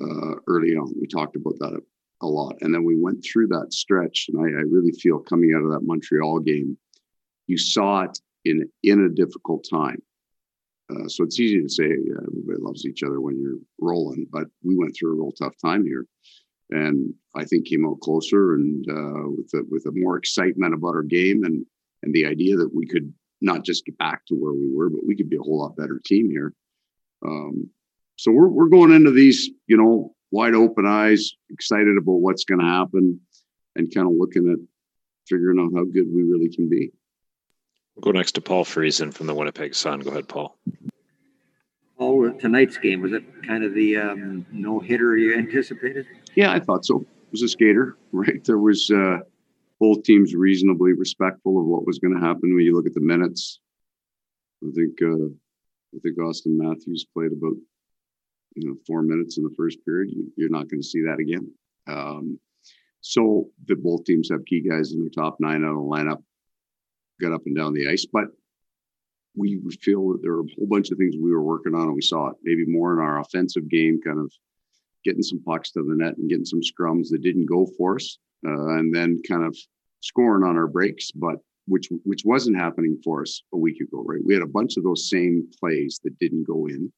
uh, 0.00 0.34
early 0.46 0.74
on. 0.76 0.92
We 0.98 1.06
talked 1.06 1.36
about 1.36 1.58
that 1.58 1.80
a, 2.22 2.26
lot, 2.26 2.56
and 2.60 2.72
then 2.72 2.84
we 2.84 2.98
went 2.98 3.24
through 3.24 3.48
that 3.48 3.72
stretch. 3.72 4.28
And 4.32 4.40
I, 4.40 4.60
I 4.60 4.62
really 4.62 4.92
feel 4.92 5.18
coming 5.18 5.54
out 5.54 5.64
of 5.64 5.72
that 5.72 5.86
Montreal 5.86 6.40
game, 6.40 6.78
you 7.46 7.58
saw 7.58 8.02
it 8.02 8.18
in 8.44 8.68
in 8.82 9.04
a 9.04 9.08
difficult 9.08 9.66
time. 9.68 10.02
Uh, 10.90 11.08
so 11.08 11.24
it's 11.24 11.40
easy 11.40 11.62
to 11.62 11.68
say 11.68 11.84
yeah, 11.84 12.20
everybody 12.26 12.60
loves 12.60 12.84
each 12.86 13.02
other 13.02 13.20
when 13.20 13.40
you're 13.40 13.58
rolling, 13.80 14.26
but 14.30 14.44
we 14.64 14.76
went 14.76 14.94
through 14.94 15.12
a 15.12 15.14
real 15.14 15.32
tough 15.32 15.54
time 15.62 15.84
here 15.84 16.06
and 16.72 17.14
I 17.34 17.44
think 17.44 17.66
came 17.66 17.86
out 17.86 18.00
closer 18.00 18.54
and 18.54 18.84
uh, 18.88 19.30
with 19.36 19.50
a, 19.54 19.62
with 19.70 19.86
a 19.86 19.92
more 19.92 20.16
excitement 20.16 20.74
about 20.74 20.94
our 20.94 21.02
game 21.02 21.44
and 21.44 21.64
and 22.02 22.12
the 22.12 22.26
idea 22.26 22.56
that 22.56 22.74
we 22.74 22.86
could 22.86 23.12
not 23.40 23.64
just 23.64 23.84
get 23.84 23.98
back 23.98 24.26
to 24.26 24.34
where 24.34 24.52
we 24.52 24.70
were, 24.74 24.90
but 24.90 25.06
we 25.06 25.16
could 25.16 25.30
be 25.30 25.36
a 25.36 25.42
whole 25.42 25.60
lot 25.60 25.76
better 25.76 26.00
team 26.04 26.30
here. 26.30 26.52
Um, 27.24 27.70
so 28.16 28.32
we're 28.32 28.48
we're 28.48 28.68
going 28.68 28.92
into 28.92 29.10
these, 29.10 29.50
you 29.66 29.76
know, 29.76 30.14
wide 30.30 30.54
open 30.54 30.86
eyes, 30.86 31.32
excited 31.50 31.96
about 31.96 32.20
what's 32.20 32.44
going 32.44 32.60
to 32.60 32.66
happen, 32.66 33.20
and 33.76 33.94
kind 33.94 34.06
of 34.06 34.14
looking 34.16 34.50
at 34.50 34.58
figuring 35.28 35.60
out 35.60 35.76
how 35.76 35.84
good 35.84 36.06
we 36.12 36.22
really 36.22 36.48
can 36.48 36.68
be. 36.68 36.92
We'll 37.94 38.12
go 38.12 38.18
next 38.18 38.32
to 38.32 38.40
Paul 38.40 38.64
Friesen 38.64 39.12
from 39.12 39.26
the 39.26 39.34
Winnipeg 39.34 39.74
Sun. 39.74 40.00
Go 40.00 40.10
ahead, 40.10 40.28
Paul. 40.28 40.56
Oh, 41.98 42.28
tonight's 42.30 42.78
game 42.78 43.00
was 43.00 43.12
it 43.12 43.22
kind 43.46 43.62
of 43.62 43.74
the 43.74 43.96
um, 43.96 44.46
no 44.50 44.80
hitter 44.80 45.16
you 45.16 45.36
anticipated? 45.36 46.06
Yeah, 46.34 46.52
I 46.52 46.60
thought 46.60 46.84
so. 46.84 47.04
Was 47.30 47.42
a 47.42 47.48
skater, 47.48 47.96
right? 48.12 48.44
There 48.44 48.58
was 48.58 48.90
uh, 48.90 49.18
both 49.80 50.02
teams 50.02 50.34
reasonably 50.34 50.92
respectful 50.92 51.58
of 51.58 51.66
what 51.66 51.86
was 51.86 51.98
going 51.98 52.14
to 52.14 52.20
happen 52.20 52.54
when 52.54 52.64
you 52.64 52.74
look 52.74 52.86
at 52.86 52.94
the 52.94 53.00
minutes. 53.00 53.60
I 54.62 54.70
think 54.74 55.00
uh, 55.02 55.26
I 55.94 55.98
think 56.02 56.18
Auston 56.18 56.56
Matthews 56.56 57.06
played 57.12 57.32
about 57.32 57.56
you 58.54 58.68
know 58.68 58.76
four 58.86 59.02
minutes 59.02 59.38
in 59.38 59.44
the 59.44 59.54
first 59.56 59.84
period. 59.84 60.14
You, 60.36 60.46
are 60.46 60.50
not 60.50 60.68
going 60.68 60.80
to 60.80 60.86
see 60.86 61.02
that 61.02 61.18
again. 61.20 61.50
Um, 61.88 62.38
so 63.00 63.48
that 63.66 63.82
both 63.82 64.04
teams 64.04 64.28
have 64.30 64.44
key 64.44 64.60
guys 64.60 64.92
in 64.92 65.00
their 65.00 65.10
top 65.10 65.38
nine 65.40 65.64
out 65.64 65.70
of 65.70 65.76
the 65.76 65.82
lineup, 65.82 66.22
got 67.20 67.32
up 67.32 67.42
and 67.46 67.56
down 67.56 67.72
the 67.72 67.88
ice, 67.88 68.06
but 68.06 68.26
we 69.34 69.60
feel 69.80 70.12
that 70.12 70.22
there 70.22 70.32
are 70.32 70.42
a 70.42 70.54
whole 70.56 70.68
bunch 70.68 70.90
of 70.90 70.98
things 70.98 71.16
we 71.16 71.32
were 71.32 71.42
working 71.42 71.74
on, 71.74 71.82
and 71.82 71.94
we 71.94 72.02
saw 72.02 72.28
it 72.28 72.36
maybe 72.42 72.64
more 72.66 72.92
in 72.92 73.00
our 73.00 73.20
offensive 73.20 73.68
game, 73.68 74.00
kind 74.04 74.20
of 74.20 74.32
getting 75.04 75.22
some 75.22 75.42
pucks 75.42 75.72
to 75.72 75.82
the 75.82 75.94
net 75.96 76.16
and 76.16 76.28
getting 76.28 76.44
some 76.44 76.60
scrums 76.60 77.08
that 77.10 77.22
didn't 77.22 77.46
go 77.46 77.66
for 77.76 77.96
us, 77.96 78.18
uh, 78.46 78.76
and 78.78 78.94
then 78.94 79.20
kind 79.28 79.44
of 79.44 79.56
scoring 80.00 80.44
on 80.44 80.56
our 80.56 80.66
breaks, 80.66 81.10
but 81.10 81.36
which 81.66 81.88
which 82.04 82.22
wasn't 82.24 82.56
happening 82.56 82.98
for 83.04 83.22
us 83.22 83.42
a 83.54 83.56
week 83.56 83.80
ago, 83.80 84.02
right? 84.04 84.24
We 84.24 84.34
had 84.34 84.42
a 84.42 84.46
bunch 84.48 84.76
of 84.76 84.84
those 84.84 85.08
same 85.08 85.48
plays 85.60 86.00
that 86.04 86.18
didn't 86.18 86.46
go 86.46 86.66
in, 86.66 86.92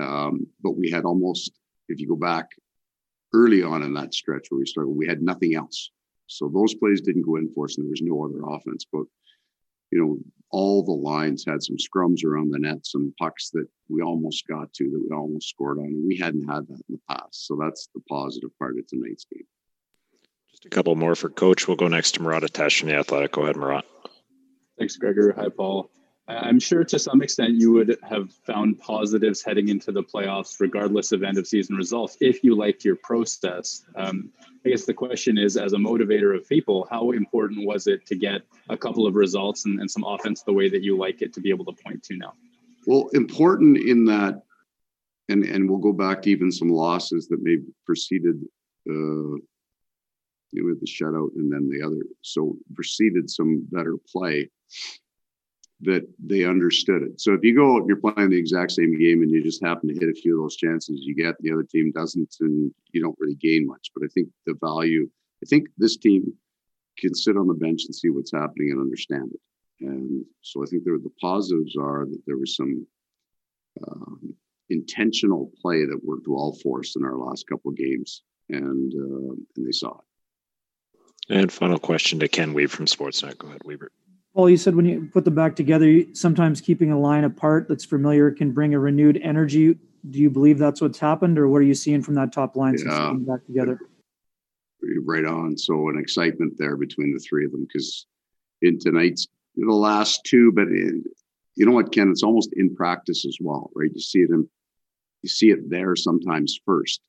um, 0.00 0.46
but 0.62 0.76
we 0.76 0.90
had 0.90 1.04
almost, 1.04 1.52
if 1.88 2.00
you 2.00 2.08
go 2.08 2.16
back 2.16 2.46
early 3.32 3.62
on 3.62 3.82
in 3.82 3.94
that 3.94 4.12
stretch 4.14 4.46
where 4.48 4.58
we 4.58 4.66
started, 4.66 4.90
we 4.90 5.06
had 5.06 5.22
nothing 5.22 5.54
else. 5.54 5.90
So 6.26 6.48
those 6.48 6.74
plays 6.74 7.00
didn't 7.00 7.26
go 7.26 7.36
in 7.36 7.52
for 7.54 7.66
us, 7.66 7.76
and 7.76 7.86
there 7.86 7.90
was 7.90 8.02
no 8.02 8.24
other 8.24 8.40
offense. 8.54 8.84
But 8.92 9.04
you 9.90 9.98
know, 9.98 10.18
all 10.50 10.82
the 10.84 10.92
lines 10.92 11.44
had 11.46 11.62
some 11.62 11.76
scrums 11.76 12.24
around 12.24 12.50
the 12.50 12.58
net, 12.58 12.84
some 12.84 13.14
pucks 13.18 13.50
that 13.50 13.66
we 13.88 14.02
almost 14.02 14.46
got 14.48 14.72
to 14.74 14.84
that 14.84 15.06
we 15.08 15.16
almost 15.16 15.48
scored 15.48 15.78
on. 15.78 15.86
And 15.86 16.06
we 16.06 16.16
hadn't 16.16 16.48
had 16.48 16.66
that 16.66 16.82
in 16.88 16.96
the 16.96 17.00
past. 17.08 17.46
So 17.46 17.56
that's 17.60 17.88
the 17.94 18.00
positive 18.08 18.50
part 18.58 18.76
of 18.78 18.86
tonight's 18.86 19.26
game. 19.32 19.46
Just 20.50 20.64
a 20.64 20.68
couple 20.68 20.94
more 20.96 21.14
for 21.14 21.28
coach. 21.28 21.68
We'll 21.68 21.76
go 21.76 21.88
next 21.88 22.12
to 22.12 22.22
Murat 22.22 22.42
Ates 22.42 22.82
in 22.82 22.88
the 22.88 22.96
Athletic. 22.96 23.32
Go 23.32 23.42
ahead, 23.42 23.56
Murat. 23.56 23.84
Thanks, 24.78 24.96
Gregor. 24.96 25.32
Hi, 25.36 25.48
Paul. 25.48 25.90
I'm 26.36 26.60
sure 26.60 26.84
to 26.84 26.98
some 26.98 27.22
extent 27.22 27.54
you 27.54 27.72
would 27.72 27.98
have 28.02 28.32
found 28.46 28.78
positives 28.78 29.42
heading 29.42 29.68
into 29.68 29.92
the 29.92 30.02
playoffs, 30.02 30.60
regardless 30.60 31.12
of 31.12 31.22
end 31.22 31.38
of 31.38 31.46
season 31.46 31.76
results, 31.76 32.16
if 32.20 32.44
you 32.44 32.54
liked 32.54 32.84
your 32.84 32.96
process. 32.96 33.84
Um, 33.96 34.30
I 34.64 34.70
guess 34.70 34.84
the 34.84 34.94
question 34.94 35.38
is, 35.38 35.56
as 35.56 35.72
a 35.72 35.76
motivator 35.76 36.36
of 36.36 36.48
people, 36.48 36.86
how 36.90 37.12
important 37.12 37.66
was 37.66 37.86
it 37.86 38.06
to 38.06 38.14
get 38.14 38.42
a 38.68 38.76
couple 38.76 39.06
of 39.06 39.14
results 39.14 39.64
and, 39.64 39.80
and 39.80 39.90
some 39.90 40.04
offense 40.04 40.42
the 40.42 40.52
way 40.52 40.68
that 40.68 40.82
you 40.82 40.96
like 40.96 41.22
it 41.22 41.32
to 41.34 41.40
be 41.40 41.50
able 41.50 41.64
to 41.66 41.82
point 41.82 42.02
to 42.04 42.16
now? 42.16 42.34
Well, 42.86 43.08
important 43.12 43.78
in 43.78 44.04
that, 44.06 44.42
and 45.28 45.44
and 45.44 45.68
we'll 45.68 45.78
go 45.78 45.92
back 45.92 46.22
to 46.22 46.30
even 46.30 46.50
some 46.50 46.68
losses 46.68 47.28
that 47.28 47.42
may 47.42 47.58
preceded 47.86 48.40
uh, 48.88 49.36
you 50.52 50.66
know, 50.66 50.74
the 50.74 50.86
shutout 50.86 51.30
and 51.36 51.52
then 51.52 51.68
the 51.68 51.84
other. 51.84 52.02
So 52.22 52.56
preceded 52.74 53.30
some 53.30 53.66
better 53.70 53.96
play 54.10 54.50
that 55.82 56.06
they 56.18 56.44
understood 56.44 57.02
it. 57.02 57.20
So 57.20 57.32
if 57.32 57.42
you 57.42 57.54
go, 57.54 57.86
you're 57.86 57.96
playing 57.96 58.30
the 58.30 58.38
exact 58.38 58.72
same 58.72 58.98
game 58.98 59.22
and 59.22 59.30
you 59.30 59.42
just 59.42 59.64
happen 59.64 59.88
to 59.88 59.98
hit 59.98 60.10
a 60.10 60.20
few 60.20 60.36
of 60.36 60.44
those 60.44 60.56
chances, 60.56 61.00
you 61.02 61.14
get 61.14 61.36
the 61.40 61.52
other 61.52 61.62
team 61.62 61.90
doesn't, 61.92 62.36
and 62.40 62.72
you 62.92 63.00
don't 63.00 63.16
really 63.18 63.36
gain 63.36 63.66
much. 63.66 63.90
But 63.94 64.04
I 64.04 64.08
think 64.08 64.28
the 64.46 64.54
value, 64.60 65.08
I 65.42 65.46
think 65.46 65.68
this 65.78 65.96
team 65.96 66.32
can 66.98 67.14
sit 67.14 67.36
on 67.36 67.46
the 67.46 67.54
bench 67.54 67.84
and 67.86 67.94
see 67.94 68.10
what's 68.10 68.32
happening 68.32 68.70
and 68.70 68.80
understand 68.80 69.32
it. 69.32 69.40
And 69.80 70.24
so 70.42 70.62
I 70.62 70.66
think 70.66 70.84
there, 70.84 70.98
the 70.98 71.12
positives 71.20 71.76
are 71.76 72.04
that 72.04 72.22
there 72.26 72.36
was 72.36 72.56
some 72.56 72.86
um, 73.88 74.34
intentional 74.68 75.50
play 75.62 75.86
that 75.86 76.04
worked 76.04 76.28
well 76.28 76.52
for 76.62 76.80
us 76.80 76.96
in 76.96 77.04
our 77.04 77.16
last 77.16 77.46
couple 77.48 77.70
of 77.70 77.76
games, 77.76 78.22
and 78.50 78.92
uh, 78.94 79.34
and 79.56 79.66
they 79.66 79.72
saw 79.72 79.98
it. 79.98 81.34
And 81.34 81.52
final 81.52 81.78
question 81.78 82.18
to 82.20 82.28
Ken 82.28 82.52
Wiebe 82.54 82.68
from 82.68 82.86
Sportsnet. 82.86 83.38
Go 83.38 83.48
ahead, 83.48 83.62
Weaver. 83.64 83.90
Paul, 84.34 84.48
you 84.48 84.56
said 84.56 84.76
when 84.76 84.84
you 84.84 85.08
put 85.12 85.24
them 85.24 85.34
back 85.34 85.56
together, 85.56 86.02
sometimes 86.12 86.60
keeping 86.60 86.92
a 86.92 86.98
line 86.98 87.24
apart 87.24 87.68
that's 87.68 87.84
familiar 87.84 88.30
can 88.30 88.52
bring 88.52 88.74
a 88.74 88.78
renewed 88.78 89.18
energy. 89.22 89.76
Do 90.08 90.18
you 90.18 90.30
believe 90.30 90.58
that's 90.58 90.80
what's 90.80 90.98
happened, 90.98 91.38
or 91.38 91.48
what 91.48 91.58
are 91.58 91.62
you 91.62 91.74
seeing 91.74 92.00
from 92.02 92.14
that 92.14 92.32
top 92.32 92.56
line 92.56 92.78
since 92.78 92.92
yeah. 92.92 93.12
back 93.18 93.44
together? 93.44 93.80
Right 95.04 95.24
on. 95.24 95.58
So 95.58 95.88
an 95.88 95.98
excitement 95.98 96.54
there 96.58 96.76
between 96.76 97.12
the 97.12 97.20
three 97.20 97.44
of 97.44 97.52
them 97.52 97.66
because 97.66 98.06
in 98.62 98.78
tonight's 98.78 99.26
the 99.56 99.72
last 99.72 100.24
two, 100.24 100.52
but 100.52 100.68
in, 100.68 101.04
you 101.56 101.66
know 101.66 101.72
what, 101.72 101.92
Ken? 101.92 102.10
It's 102.10 102.22
almost 102.22 102.50
in 102.54 102.74
practice 102.74 103.26
as 103.26 103.36
well, 103.40 103.70
right? 103.74 103.90
You 103.92 104.00
see 104.00 104.20
it 104.20 104.30
in, 104.30 104.48
you 105.22 105.28
see 105.28 105.50
it 105.50 105.68
there 105.68 105.96
sometimes 105.96 106.58
first. 106.64 107.00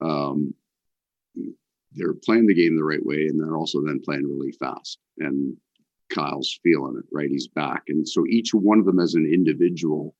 Um, 0.00 0.54
they're 1.92 2.14
playing 2.14 2.46
the 2.46 2.54
game 2.54 2.76
the 2.76 2.84
right 2.84 3.04
way, 3.04 3.26
and 3.26 3.40
they're 3.40 3.56
also 3.56 3.80
then 3.80 4.00
playing 4.04 4.28
really 4.28 4.52
fast. 4.52 4.98
And 5.18 5.56
Kyle's 6.12 6.58
feeling 6.62 6.96
it, 6.98 7.06
right? 7.12 7.30
He's 7.30 7.48
back. 7.48 7.84
And 7.88 8.08
so 8.08 8.24
each 8.26 8.54
one 8.54 8.78
of 8.78 8.86
them 8.86 8.98
as 8.98 9.14
an 9.14 9.30
individual 9.32 10.14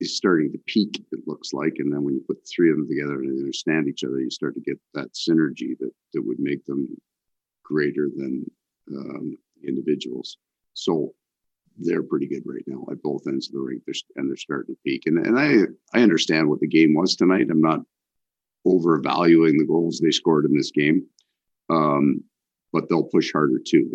is 0.00 0.16
starting 0.16 0.50
to 0.52 0.58
peak, 0.66 1.02
it 1.12 1.20
looks 1.26 1.52
like. 1.52 1.74
And 1.78 1.92
then 1.92 2.02
when 2.02 2.14
you 2.14 2.24
put 2.26 2.38
three 2.46 2.70
of 2.70 2.76
them 2.76 2.88
together 2.88 3.20
and 3.20 3.38
understand 3.38 3.88
each 3.88 4.04
other, 4.04 4.20
you 4.20 4.30
start 4.30 4.54
to 4.54 4.60
get 4.60 4.78
that 4.94 5.12
synergy 5.14 5.78
that, 5.78 5.90
that 6.12 6.22
would 6.22 6.40
make 6.40 6.64
them 6.66 6.88
greater 7.62 8.08
than 8.14 8.44
um, 8.90 9.38
individuals. 9.66 10.38
So 10.74 11.14
they're 11.78 12.02
pretty 12.02 12.26
good 12.26 12.42
right 12.44 12.64
now 12.66 12.84
at 12.90 13.02
both 13.02 13.26
ends 13.26 13.48
of 13.48 13.54
the 13.54 13.60
rink. 13.60 13.82
They're, 13.86 13.94
and 14.16 14.28
they're 14.28 14.36
starting 14.36 14.74
to 14.74 14.80
peak. 14.84 15.04
And, 15.06 15.24
and 15.24 15.38
I, 15.38 15.98
I 15.98 16.02
understand 16.02 16.48
what 16.48 16.60
the 16.60 16.66
game 16.66 16.94
was 16.94 17.14
tonight. 17.14 17.46
I'm 17.50 17.60
not 17.60 17.80
overvaluing 18.64 19.56
the 19.56 19.66
goals 19.66 19.98
they 19.98 20.10
scored 20.10 20.44
in 20.44 20.54
this 20.54 20.70
game. 20.70 21.06
Um, 21.70 22.24
but 22.72 22.88
they'll 22.88 23.04
push 23.04 23.32
harder 23.32 23.58
too. 23.64 23.90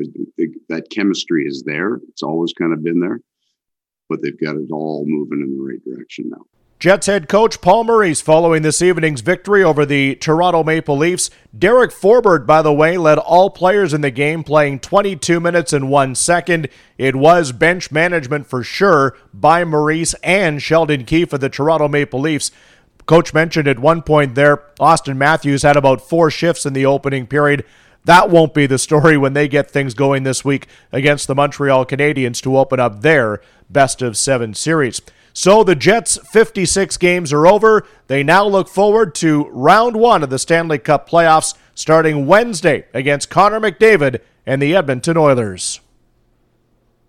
that 0.69 0.89
chemistry 0.89 1.46
is 1.46 1.63
there. 1.65 2.00
It's 2.10 2.24
always 2.24 2.53
kind 2.53 2.74
of 2.74 2.84
been 2.84 3.00
there, 3.00 3.22
but 4.10 4.22
they've 4.22 4.39
got 4.39 4.55
it 4.55 4.72
all 4.72 5.03
moving 5.07 5.41
in 5.41 5.57
the 5.57 5.63
right 5.63 5.84
direction 5.84 6.29
now. 6.29 6.46
Jets 6.79 7.07
head 7.07 7.27
coach 7.27 7.60
Paul 7.60 7.86
Maurice 7.86 8.22
following 8.22 8.61
this 8.61 8.83
evening's 8.83 9.22
victory 9.22 9.63
over 9.63 9.83
the 9.83 10.13
Toronto 10.18 10.63
Maple 10.63 10.96
Leafs. 10.96 11.31
Derek 11.57 11.90
Forbort, 11.90 12.46
by 12.46 12.61
the 12.61 12.72
way, 12.72 13.00
led 13.00 13.18
all 13.18 13.50
players 13.50 13.96
in 13.96 14.01
the 14.01 14.11
game, 14.11 14.44
playing 14.44 14.81
22 14.81 15.40
minutes 15.40 15.74
and 15.74 15.90
one 15.90 16.13
second. 16.13 16.70
It 17.00 17.16
was 17.16 17.51
bench 17.51 17.92
management 17.92 18.46
for 18.46 18.61
sure 18.61 19.18
by 19.33 19.63
Maurice 19.63 20.13
and 20.22 20.61
Sheldon 20.61 21.03
Keefe 21.05 21.33
of 21.33 21.40
the 21.40 21.50
Toronto 21.50 21.87
Maple 21.87 22.20
Leafs. 22.20 22.51
Coach 23.07 23.33
mentioned 23.33 23.68
at 23.68 23.79
one 23.79 24.03
point 24.03 24.35
there, 24.35 24.57
Auston 24.79 25.18
Matthews 25.18 25.63
had 25.63 25.77
about 25.77 26.07
four 26.07 26.29
shifts 26.29 26.63
in 26.63 26.74
the 26.74 26.85
opening 26.85 27.25
period. 27.25 27.66
That 28.07 28.29
won't 28.29 28.53
be 28.53 28.67
the 28.67 28.77
story 28.77 29.17
when 29.17 29.33
they 29.33 29.50
get 29.50 29.70
things 29.70 29.93
going 29.93 30.24
this 30.24 30.46
week 30.46 30.67
against 30.93 31.27
the 31.27 31.35
Montreal 31.35 31.85
Canadiens 31.85 32.41
to 32.43 32.57
open 32.57 32.79
up 32.79 33.01
their 33.01 33.41
best 33.70 34.01
of 34.01 34.15
seven 34.15 34.53
series. 34.53 35.01
So 35.33 35.61
the 35.61 35.75
Jets' 35.75 36.17
56 36.31 36.96
games 36.96 37.33
are 37.33 37.46
over. 37.46 37.85
They 38.07 38.24
now 38.24 38.48
look 38.48 38.70
forward 38.70 39.13
to 39.15 39.50
round 39.50 39.98
one 39.98 40.24
of 40.24 40.29
the 40.29 40.39
Stanley 40.39 40.77
Cup 40.77 41.09
playoffs 41.09 41.53
starting 41.75 42.25
Wednesday 42.25 42.85
against 42.93 43.29
Connor 43.29 43.59
McDavid 43.59 44.22
and 44.46 44.61
the 44.61 44.74
Edmonton 44.74 45.17
Oilers. 45.17 45.81